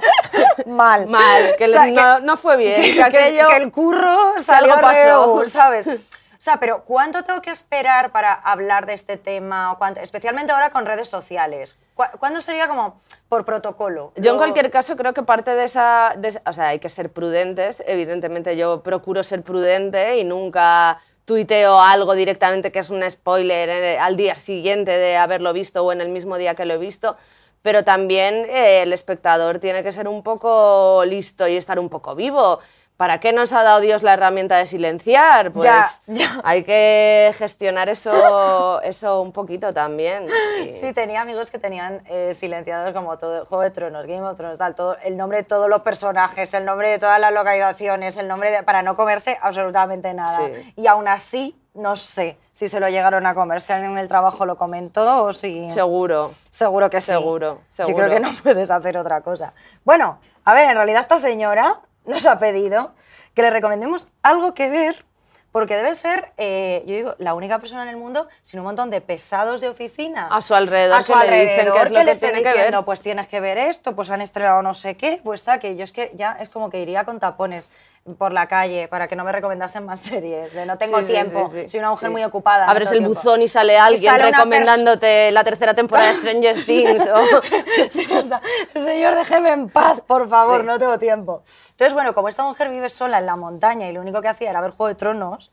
mal. 0.65 1.06
Mal, 1.06 1.56
que 1.60 1.65
O 1.65 1.69
sea, 1.69 1.86
le- 1.86 1.91
no, 1.91 2.19
no 2.21 2.38
fue 2.38 2.58
bien. 2.58 2.82
que, 2.82 2.93
que 2.95 3.04
aquello- 3.04 3.49
que 3.49 3.58
el 3.58 3.71
curro 3.71 4.34
salió 4.41 4.73
algo 4.73 4.82
pasó. 4.82 5.45
¿sabes? 5.45 5.88
O 6.39 6.41
sea, 6.41 6.58
pero 6.58 6.86
¿cuánto 6.86 7.21
tengo 7.25 7.41
que 7.41 7.52
esperar 7.52 8.13
para 8.13 8.32
hablar 8.32 8.86
de 8.86 8.93
este 8.93 9.17
tema? 9.17 9.73
O 9.73 9.78
cuánto- 9.78 9.99
especialmente 9.99 10.54
ahora 10.54 10.69
con 10.69 10.86
redes 10.86 11.10
sociales. 11.10 11.78
¿Cu- 11.95 12.06
¿Cuándo 12.17 12.39
sería 12.41 12.69
como 12.69 13.02
por 13.28 13.43
protocolo? 13.43 14.13
Yo 14.15 14.32
en 14.32 14.38
cualquier 14.38 14.71
caso 14.71 14.95
creo 14.95 15.13
que 15.13 15.21
parte 15.23 15.54
de 15.54 15.65
esa, 15.65 16.13
de 16.15 16.41
O 16.45 16.54
sea, 16.54 16.69
hay 16.69 16.80
que 16.80 16.88
ser 16.88 17.12
prudentes. 17.12 17.84
Evidentemente 17.86 18.56
yo 18.56 18.82
procuro 18.84 19.21
ser 19.21 19.41
prudente 19.43 20.17
y 20.19 20.23
nunca 20.23 21.02
tuiteo 21.25 21.78
algo 21.82 22.13
directamente 22.15 22.71
que 22.71 22.80
es 22.80 22.89
un 22.89 23.04
spoiler 23.12 23.67
eh, 23.67 23.99
al 23.99 24.15
día 24.15 24.36
siguiente 24.36 24.91
de 24.91 25.17
haberlo 25.17 25.52
visto 25.52 25.84
o 25.86 25.91
en 25.91 25.99
el 25.99 26.08
mismo 26.08 26.38
día 26.38 26.56
que 26.56 26.63
lo 26.63 26.75
he 26.75 26.78
visto. 26.78 27.17
Pero 27.62 27.84
también 27.84 28.45
eh, 28.49 28.84
el 28.84 28.93
espectador 28.93 29.60
tiene 29.60 29.84
que 29.84 29.91
ser 29.91 30.08
un 30.08 30.23
poco 30.23 31.04
listo 31.06 31.45
y 31.49 31.58
estar 31.58 31.78
un 31.80 31.89
poco 31.89 32.15
vivo. 32.15 32.62
¿Para 32.99 33.21
qué 33.21 33.31
nos 33.31 33.53
ha 33.53 33.63
dado 33.63 33.79
Dios 33.79 34.03
la 34.03 34.12
herramienta 34.12 34.57
de 34.57 34.65
silenciar? 34.67 35.53
Pues 35.53 35.63
Ya, 35.63 35.89
ya. 36.07 36.41
hay 36.43 36.65
que 36.65 37.33
gestionar 37.38 37.88
eso, 37.88 38.81
eso 38.81 39.21
un 39.21 39.31
poquito 39.31 39.73
también. 39.73 40.27
Y- 40.65 40.73
Sí, 40.73 40.91
tenía 40.91 41.21
amigos 41.21 41.49
que 41.49 41.59
tenían 41.59 42.01
eh, 42.09 42.33
silenciados 42.33 42.93
como 42.93 43.17
todo 43.17 43.45
Juego 43.45 43.63
de 43.63 43.71
Tronos, 43.71 44.05
Game 44.05 44.23
of 44.23 44.35
Thrones, 44.35 44.57
tal, 44.57 44.75
todo, 44.75 44.97
el 45.01 45.15
nombre 45.15 45.38
de 45.38 45.43
todos 45.45 45.69
los 45.69 45.81
personajes, 45.81 46.53
el 46.53 46.65
nombre 46.65 46.89
de 46.89 46.99
todas 46.99 47.21
las 47.21 47.31
localizaciones, 47.31 48.17
el 48.17 48.27
nombre 48.27 48.51
de, 48.51 48.63
para 48.63 48.81
no 48.83 48.97
comerse 48.97 49.38
absolutamente 49.41 50.13
nada. 50.13 50.38
Sí. 50.47 50.73
Y 50.75 50.88
aún 50.88 51.07
así, 51.07 51.57
no 51.75 51.95
sé 51.95 52.38
si 52.51 52.67
se 52.67 52.81
lo 52.81 52.89
llegaron 52.89 53.25
a 53.25 53.33
comer, 53.33 53.62
si 53.62 53.71
alguien 53.71 53.91
en 53.93 53.97
el 53.99 54.09
trabajo 54.09 54.45
lo 54.45 54.57
comentó 54.57 55.23
o 55.23 55.31
si... 55.31 55.69
Seguro. 55.69 56.33
Seguro 56.49 56.89
que 56.89 56.99
sí. 56.99 57.12
Seguro, 57.13 57.62
Yo 57.77 57.85
seguro. 57.85 57.95
creo 58.07 58.09
que 58.09 58.19
no 58.19 58.29
puedes 58.43 58.69
hacer 58.69 58.97
otra 58.97 59.21
cosa. 59.21 59.53
Bueno, 59.85 60.19
a 60.43 60.53
ver, 60.53 60.65
en 60.65 60.75
realidad 60.75 60.99
esta 60.99 61.17
señora 61.19 61.79
nos 62.10 62.26
ha 62.26 62.38
pedido 62.39 62.91
que 63.34 63.41
le 63.41 63.50
recomendemos 63.50 64.08
algo 64.22 64.54
que 64.54 64.69
ver, 64.69 65.06
porque 65.52 65.76
debe 65.76 65.95
ser, 65.95 66.32
eh, 66.38 66.84
yo 66.86 66.95
digo, 66.95 67.15
la 67.17 67.34
única 67.34 67.60
persona 67.60 67.84
en 67.84 67.89
el 67.89 67.98
mundo 67.98 68.28
sin 68.43 68.60
un 68.60 68.65
montón 68.65 68.89
de 68.89 69.02
pesados 69.02 69.62
de 69.62 69.69
oficina. 69.69 70.28
A 70.28 70.41
su 70.41 70.54
alrededor 70.54 71.00
a 71.00 71.02
su 71.02 71.13
que 71.13 71.19
le 71.19 71.41
dicen 71.41 71.67
alrededor 71.67 71.86
es 71.86 71.91
lo 71.91 72.00
que 72.00 72.15
tiene 72.15 72.43
que 72.43 72.50
diciendo, 72.50 72.78
ver. 72.80 72.86
Pues 72.86 73.02
tienes 73.02 73.28
que 73.28 73.39
ver 73.39 73.58
esto, 73.58 73.95
pues 73.95 74.10
han 74.10 74.22
estrenado 74.22 74.62
no 74.62 74.74
sé 74.74 74.95
qué, 74.95 75.22
pues 75.24 75.45
que 75.60 75.76
yo 75.76 75.84
es 75.84 75.91
que 75.91 76.12
ya 76.15 76.38
es 76.39 76.50
como 76.50 76.69
que 76.69 76.82
iría 76.82 77.04
con 77.06 77.19
tapones 77.19 77.69
por 78.15 78.32
la 78.34 78.48
calle 78.48 78.88
para 78.88 79.08
que 79.08 79.15
no 79.15 79.24
me 79.24 79.32
recomendasen 79.32 79.86
más 79.86 80.00
series, 80.02 80.54
de 80.54 80.65
no 80.65 80.78
tengo 80.78 81.00
Sí, 81.00 81.06
tiempo, 81.06 81.50
sí, 81.52 81.62
sí. 81.63 81.69
soy 81.69 81.80
una 81.80 81.89
mujer 81.91 82.10
muy 82.10 82.24
ocupada. 82.24 82.65
no 82.65 82.72
Abres 82.72 82.89
tengo 82.89 83.02
el 83.04 83.08
buzón 83.08 83.41
y 83.41 83.48
sale 83.48 83.78
alguien 83.78 84.12
sale 84.12 84.28
una 84.30 84.38
recomendándote 84.38 85.32
la 85.32 85.43
tercera 85.43 85.74
temporada 85.74 86.10
de 86.10 86.15
Stranger 86.15 86.56
Things. 86.65 87.08
o- 87.08 88.19
o 88.19 88.24
sea, 88.24 88.41
señor, 88.74 89.15
déjeme 89.15 89.50
en 89.50 89.69
paz, 89.69 90.02
por 90.02 90.28
favor, 90.30 90.63
no 90.63 90.78
tengo 90.80 90.98
tiempo. 91.00 91.43
Entonces, 91.72 91.93
bueno, 91.93 92.13
como 92.13 92.30
esta 92.30 92.43
mujer 92.43 92.69
vive 92.69 92.89
sola 92.89 93.19
en 93.19 93.26
la 93.26 93.36
montaña 93.36 93.88
y 93.89 93.93
lo 93.93 94.02
único 94.02 94.22
que 94.22 94.28
hacía 94.28 94.50
era 94.50 94.62
ver 94.62 94.72
Juego 94.72 94.88
de 94.89 94.95
Tronos, 94.95 95.52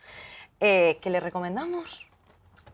eh, 0.61 0.99
¿qué 1.03 1.11
le 1.11 1.21
recomendamos? 1.21 2.07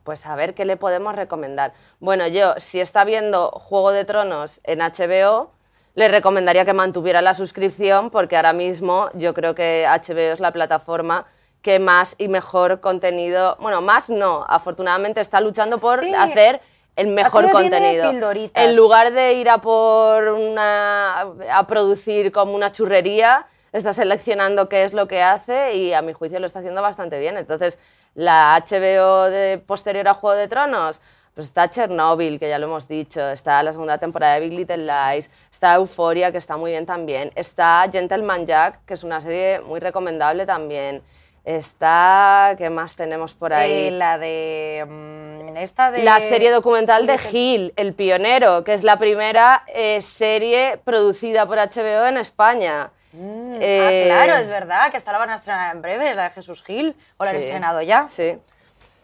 Pues 0.05 0.27
a 0.27 0.35
ver 0.35 0.55
qué 0.55 0.65
le 0.65 0.77
podemos 0.77 1.15
recomendar. 1.15 1.75
Bueno, 2.01 2.27
yo, 2.27 2.55
si 2.59 2.81
está 2.81 3.05
viendo 3.05 3.51
Juego 3.51 3.93
de 3.93 4.05
Tronos 4.05 4.61
en 4.65 4.81
HBO, 4.81 5.51
le 5.95 6.09
recomendaría 6.09 6.65
que 6.65 6.73
mantuviera 6.73 7.21
la 7.23 7.35
suscripción 7.35 8.11
porque 8.11 8.37
ahora 8.37 8.53
mismo 8.53 9.11
yo 9.15 9.35
creo 9.35 9.55
que 9.55 9.87
HBO 9.87 10.33
es 10.33 10.41
la 10.41 10.53
plataforma 10.53 11.27
que 11.61 11.79
más 11.79 12.15
y 12.19 12.29
mejor 12.29 12.81
contenido, 12.81 13.57
bueno, 13.61 13.83
más 13.83 14.11
no, 14.11 14.45
afortunadamente 14.49 15.21
está 15.21 15.41
luchando 15.41 15.79
por 15.79 16.01
Sí. 16.01 16.13
hacer 16.15 16.61
el 16.97 17.07
mejor 17.09 17.45
HBO 17.47 17.53
contenido. 17.53 18.11
En 18.55 18.77
lugar 18.77 19.13
de 19.13 19.35
ir 19.35 19.49
a 19.49 19.59
por 19.61 20.29
una 20.29 21.21
a 21.21 21.67
producir 21.67 22.33
como 22.33 22.55
una 22.55 22.73
churrería, 22.73 23.47
está 23.73 23.93
seleccionando 23.93 24.69
qué 24.69 24.85
es 24.85 24.93
lo 24.93 25.07
que 25.09 25.23
hace 25.23 25.75
y 25.75 25.93
a 25.95 26.03
mi 26.03 26.13
juicio 26.13 26.39
lo 26.41 26.47
está 26.47 26.59
haciendo 26.59 26.83
bastante 26.83 27.19
bien. 27.19 27.37
Entonces, 27.37 27.79
la 28.15 28.63
HBO 28.69 29.31
de 29.31 29.59
posterior 29.59 30.09
a 30.09 30.15
Juego 30.15 30.37
de 30.37 30.49
Tronos, 30.49 31.01
pues 31.35 31.47
está 31.47 31.71
Chernobyl, 31.71 32.39
que 32.39 32.49
ya 32.49 32.59
lo 32.59 32.67
hemos 32.67 32.87
dicho, 32.87 33.27
está 33.31 33.63
la 33.63 33.73
segunda 33.73 33.97
temporada 33.99 34.35
de 34.35 34.41
Big 34.41 34.53
Little 34.53 34.87
Lies, 34.87 35.31
está 35.51 35.75
Euphoria, 35.75 36.31
que 36.31 36.39
está 36.39 36.57
muy 36.57 36.73
bien 36.73 36.85
también, 36.87 37.33
está 37.35 37.85
Gentleman 37.91 38.47
Jack, 38.47 38.81
que 38.85 38.95
es 38.95 39.03
una 39.05 39.21
serie 39.21 39.61
muy 39.61 39.81
recomendable 39.81 40.45
también. 40.47 41.03
Está, 41.45 42.55
¿qué 42.57 42.71
más 42.71 42.97
tenemos 42.97 43.35
por 43.35 43.53
ahí? 43.53 43.89
Eh, 43.89 43.91
la 43.91 44.17
de. 44.19 44.85
mm, 44.89 45.57
esta 45.57 45.91
de. 45.91 46.03
La 46.03 46.19
serie 46.21 46.51
documental 46.51 47.07
de 47.07 47.19
Gil, 47.19 47.73
El 47.77 47.95
Pionero, 47.95 48.65
que 48.65 48.75
es 48.75 48.85
la 48.85 48.97
primera 48.99 49.65
eh, 49.69 50.01
serie 50.03 50.79
producida 50.85 51.47
por 51.47 51.59
HBO 51.59 52.07
en 52.07 52.17
España. 52.17 52.91
Mm, 53.13 53.59
Eh, 53.61 54.09
Ah, 54.11 54.25
claro, 54.25 54.41
es 54.41 54.49
verdad, 54.49 54.91
que 54.91 54.97
esta 54.97 55.13
la 55.13 55.19
van 55.19 55.31
a 55.31 55.35
estrenar 55.37 55.75
en 55.75 55.83
breve, 55.83 56.15
la 56.15 56.25
de 56.25 56.31
Jesús 56.31 56.63
Gil. 56.63 56.97
¿O 57.19 57.25
la 57.25 57.31
han 57.31 57.37
Sí. 57.37 57.43
estrenado 57.45 57.83
ya? 57.83 58.07
Sí. 58.09 58.39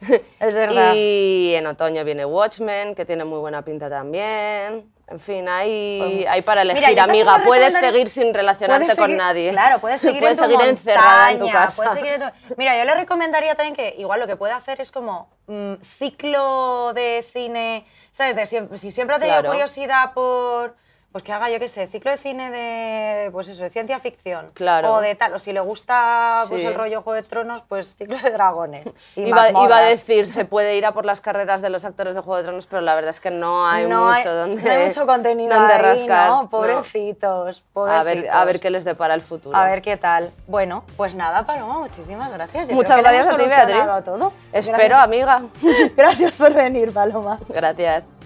Es 0.41 0.55
verdad. 0.55 0.93
Y 0.95 1.55
en 1.55 1.67
otoño 1.67 2.05
viene 2.05 2.25
Watchmen, 2.25 2.95
que 2.95 3.05
tiene 3.05 3.25
muy 3.25 3.39
buena 3.41 3.63
pinta 3.63 3.89
también. 3.91 4.93
En 5.11 5.21
fin, 5.21 5.49
hay, 5.49 6.27
hay 6.29 6.43
para 6.43 6.63
Mira, 6.65 6.75
elegir, 6.77 6.97
también 6.97 7.27
amiga. 7.27 7.45
Puedes 7.47 7.73
seguir 7.73 8.11
sin 8.11 8.35
relacionarte 8.35 8.85
Puedes 8.85 8.99
con 8.99 9.17
nadie. 9.17 9.51
Claro, 9.53 9.81
puedes 9.81 10.03
seguir, 10.03 10.21
puedes 10.21 10.37
en 10.39 10.45
tu 10.45 10.51
seguir 10.51 10.69
encerrada 10.69 11.33
en 11.33 11.39
tu 11.39 11.51
casa. 11.51 11.77
puedes 11.77 11.95
seguir 11.95 12.13
en 12.13 12.21
tu- 12.21 12.55
Mira, 12.59 12.77
yo 12.79 12.85
le 12.85 12.95
recomendaría 12.95 13.55
también 13.55 13.75
que 13.75 13.95
igual 13.99 14.21
lo 14.21 14.27
que 14.27 14.37
puede 14.37 14.53
hacer 14.53 14.81
es 14.83 14.93
como 14.93 15.31
mm, 15.47 15.77
ciclo 15.83 16.93
de 16.93 17.23
cine, 17.23 17.87
¿sabes? 18.11 18.37
De 18.37 18.45
siempre, 18.45 18.77
si 18.77 18.91
siempre 18.91 19.17
ha 19.17 19.19
tenido 19.19 19.39
Claro. 19.41 19.53
curiosidad 19.55 20.13
por... 20.13 20.77
Pues 21.11 21.25
que 21.25 21.33
haga, 21.33 21.49
yo 21.49 21.59
qué 21.59 21.69
sé, 21.69 21.87
ciclo 21.87 22.11
de 22.11 22.19
cine 22.19 22.51
de, 22.51 23.31
pues 23.31 23.49
eso, 23.49 23.63
de 23.63 23.71
ciencia 23.71 23.99
ficción. 23.99 24.51
Claro. 24.53 24.93
O 24.93 25.01
de 25.01 25.15
tal, 25.15 25.33
o 25.33 25.39
si 25.39 25.55
le 25.55 25.61
gusta 25.61 26.45
pues, 26.49 26.61
Sí. 26.61 26.67
el 26.67 26.75
rollo 26.75 27.01
Juego 27.01 27.15
de 27.15 27.23
Tronos, 27.23 27.63
pues 27.67 27.97
ciclo 27.97 28.19
de 28.19 28.31
dragones. 28.31 28.87
y 29.17 29.23
Iba, 29.23 29.49
iba 29.51 29.79
a 29.79 29.81
decir, 29.81 30.29
se 30.29 30.45
puede 30.45 30.77
ir 30.77 30.85
a 30.85 30.93
por 30.93 31.07
las 31.07 31.23
carreras 31.23 31.63
de 31.63 31.71
los 31.71 31.87
actores 31.87 32.15
de 32.15 32.21
Juego 32.21 32.37
de 32.37 32.43
Tronos, 32.45 32.67
pero 32.67 32.83
la 32.83 32.95
verdad 32.95 33.11
es 33.11 33.21
que 33.21 33.31
no 33.31 33.67
hay 33.67 33.87
no 33.87 34.05
mucho 34.05 34.29
hay, 34.31 34.37
donde 34.37 34.63
no 34.63 34.71
hay 34.71 34.87
mucho 34.87 35.07
contenido 35.07 35.55
donde 35.57 35.73
ahí, 35.73 35.81
rascar. 35.83 36.29
¿no? 36.29 36.43
No. 36.43 36.49
Pobrecitos, 36.51 37.65
A 37.75 38.03
ver, 38.05 38.29
a 38.31 38.45
ver 38.45 38.61
qué 38.61 38.69
les 38.69 38.85
depara 38.85 39.15
el 39.15 39.23
futuro. 39.23 39.57
A 39.57 39.65
ver 39.65 39.81
qué 39.81 39.97
tal. 39.97 40.31
Bueno, 40.47 40.85
pues 40.99 41.15
nada, 41.15 41.47
Paloma, 41.47 41.79
muchísimas 41.79 42.31
gracias. 42.31 42.69
Yo 42.69 42.75
Muchas 42.75 43.01
creo 43.01 43.05
que 43.05 43.11
le 43.11 43.17
gracias 43.17 43.35
a 43.35 43.39
ti, 43.39 43.49
Beatriz. 43.49 44.05
todo. 44.05 44.33
Espero, 44.53 44.77
Gracias. 44.79 45.03
amiga. 45.05 45.43
Gracias 45.97 46.37
por 46.37 46.53
venir, 46.53 46.93
Paloma. 46.93 47.39
Gracias. 47.49 48.18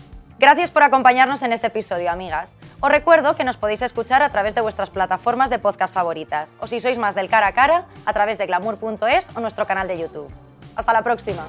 Gracias 0.43 0.73
por 0.73 0.83
acompañarnos 0.83 1.45
en 1.45 1.53
este 1.53 1.69
episodio, 1.69 2.11
amigas. 2.11 2.57
Os 2.81 2.91
recuerdo 2.91 3.37
que 3.37 3.45
nos 3.45 3.57
podéis 3.57 3.81
escuchar 3.81 4.25
a 4.25 4.31
través 4.31 4.57
de 4.57 4.61
vuestras 4.61 4.91
plataformas 4.91 5.51
de 5.51 5.61
podcast 5.61 5.95
favoritas, 5.95 6.57
o 6.59 6.67
si 6.67 6.81
sois 6.81 6.99
más 6.99 7.15
del 7.15 7.29
cara 7.29 7.47
a 7.47 7.53
cara, 7.53 7.85
a 8.05 8.13
través 8.13 8.39
de 8.39 8.47
glamour.es 8.47 9.37
o 9.37 9.41
nuestro 9.41 9.69
canal 9.69 9.87
de 9.87 10.01
YouTube. 10.01 10.29
Hasta 10.75 10.93
la 10.93 11.03
próxima. 11.03 11.45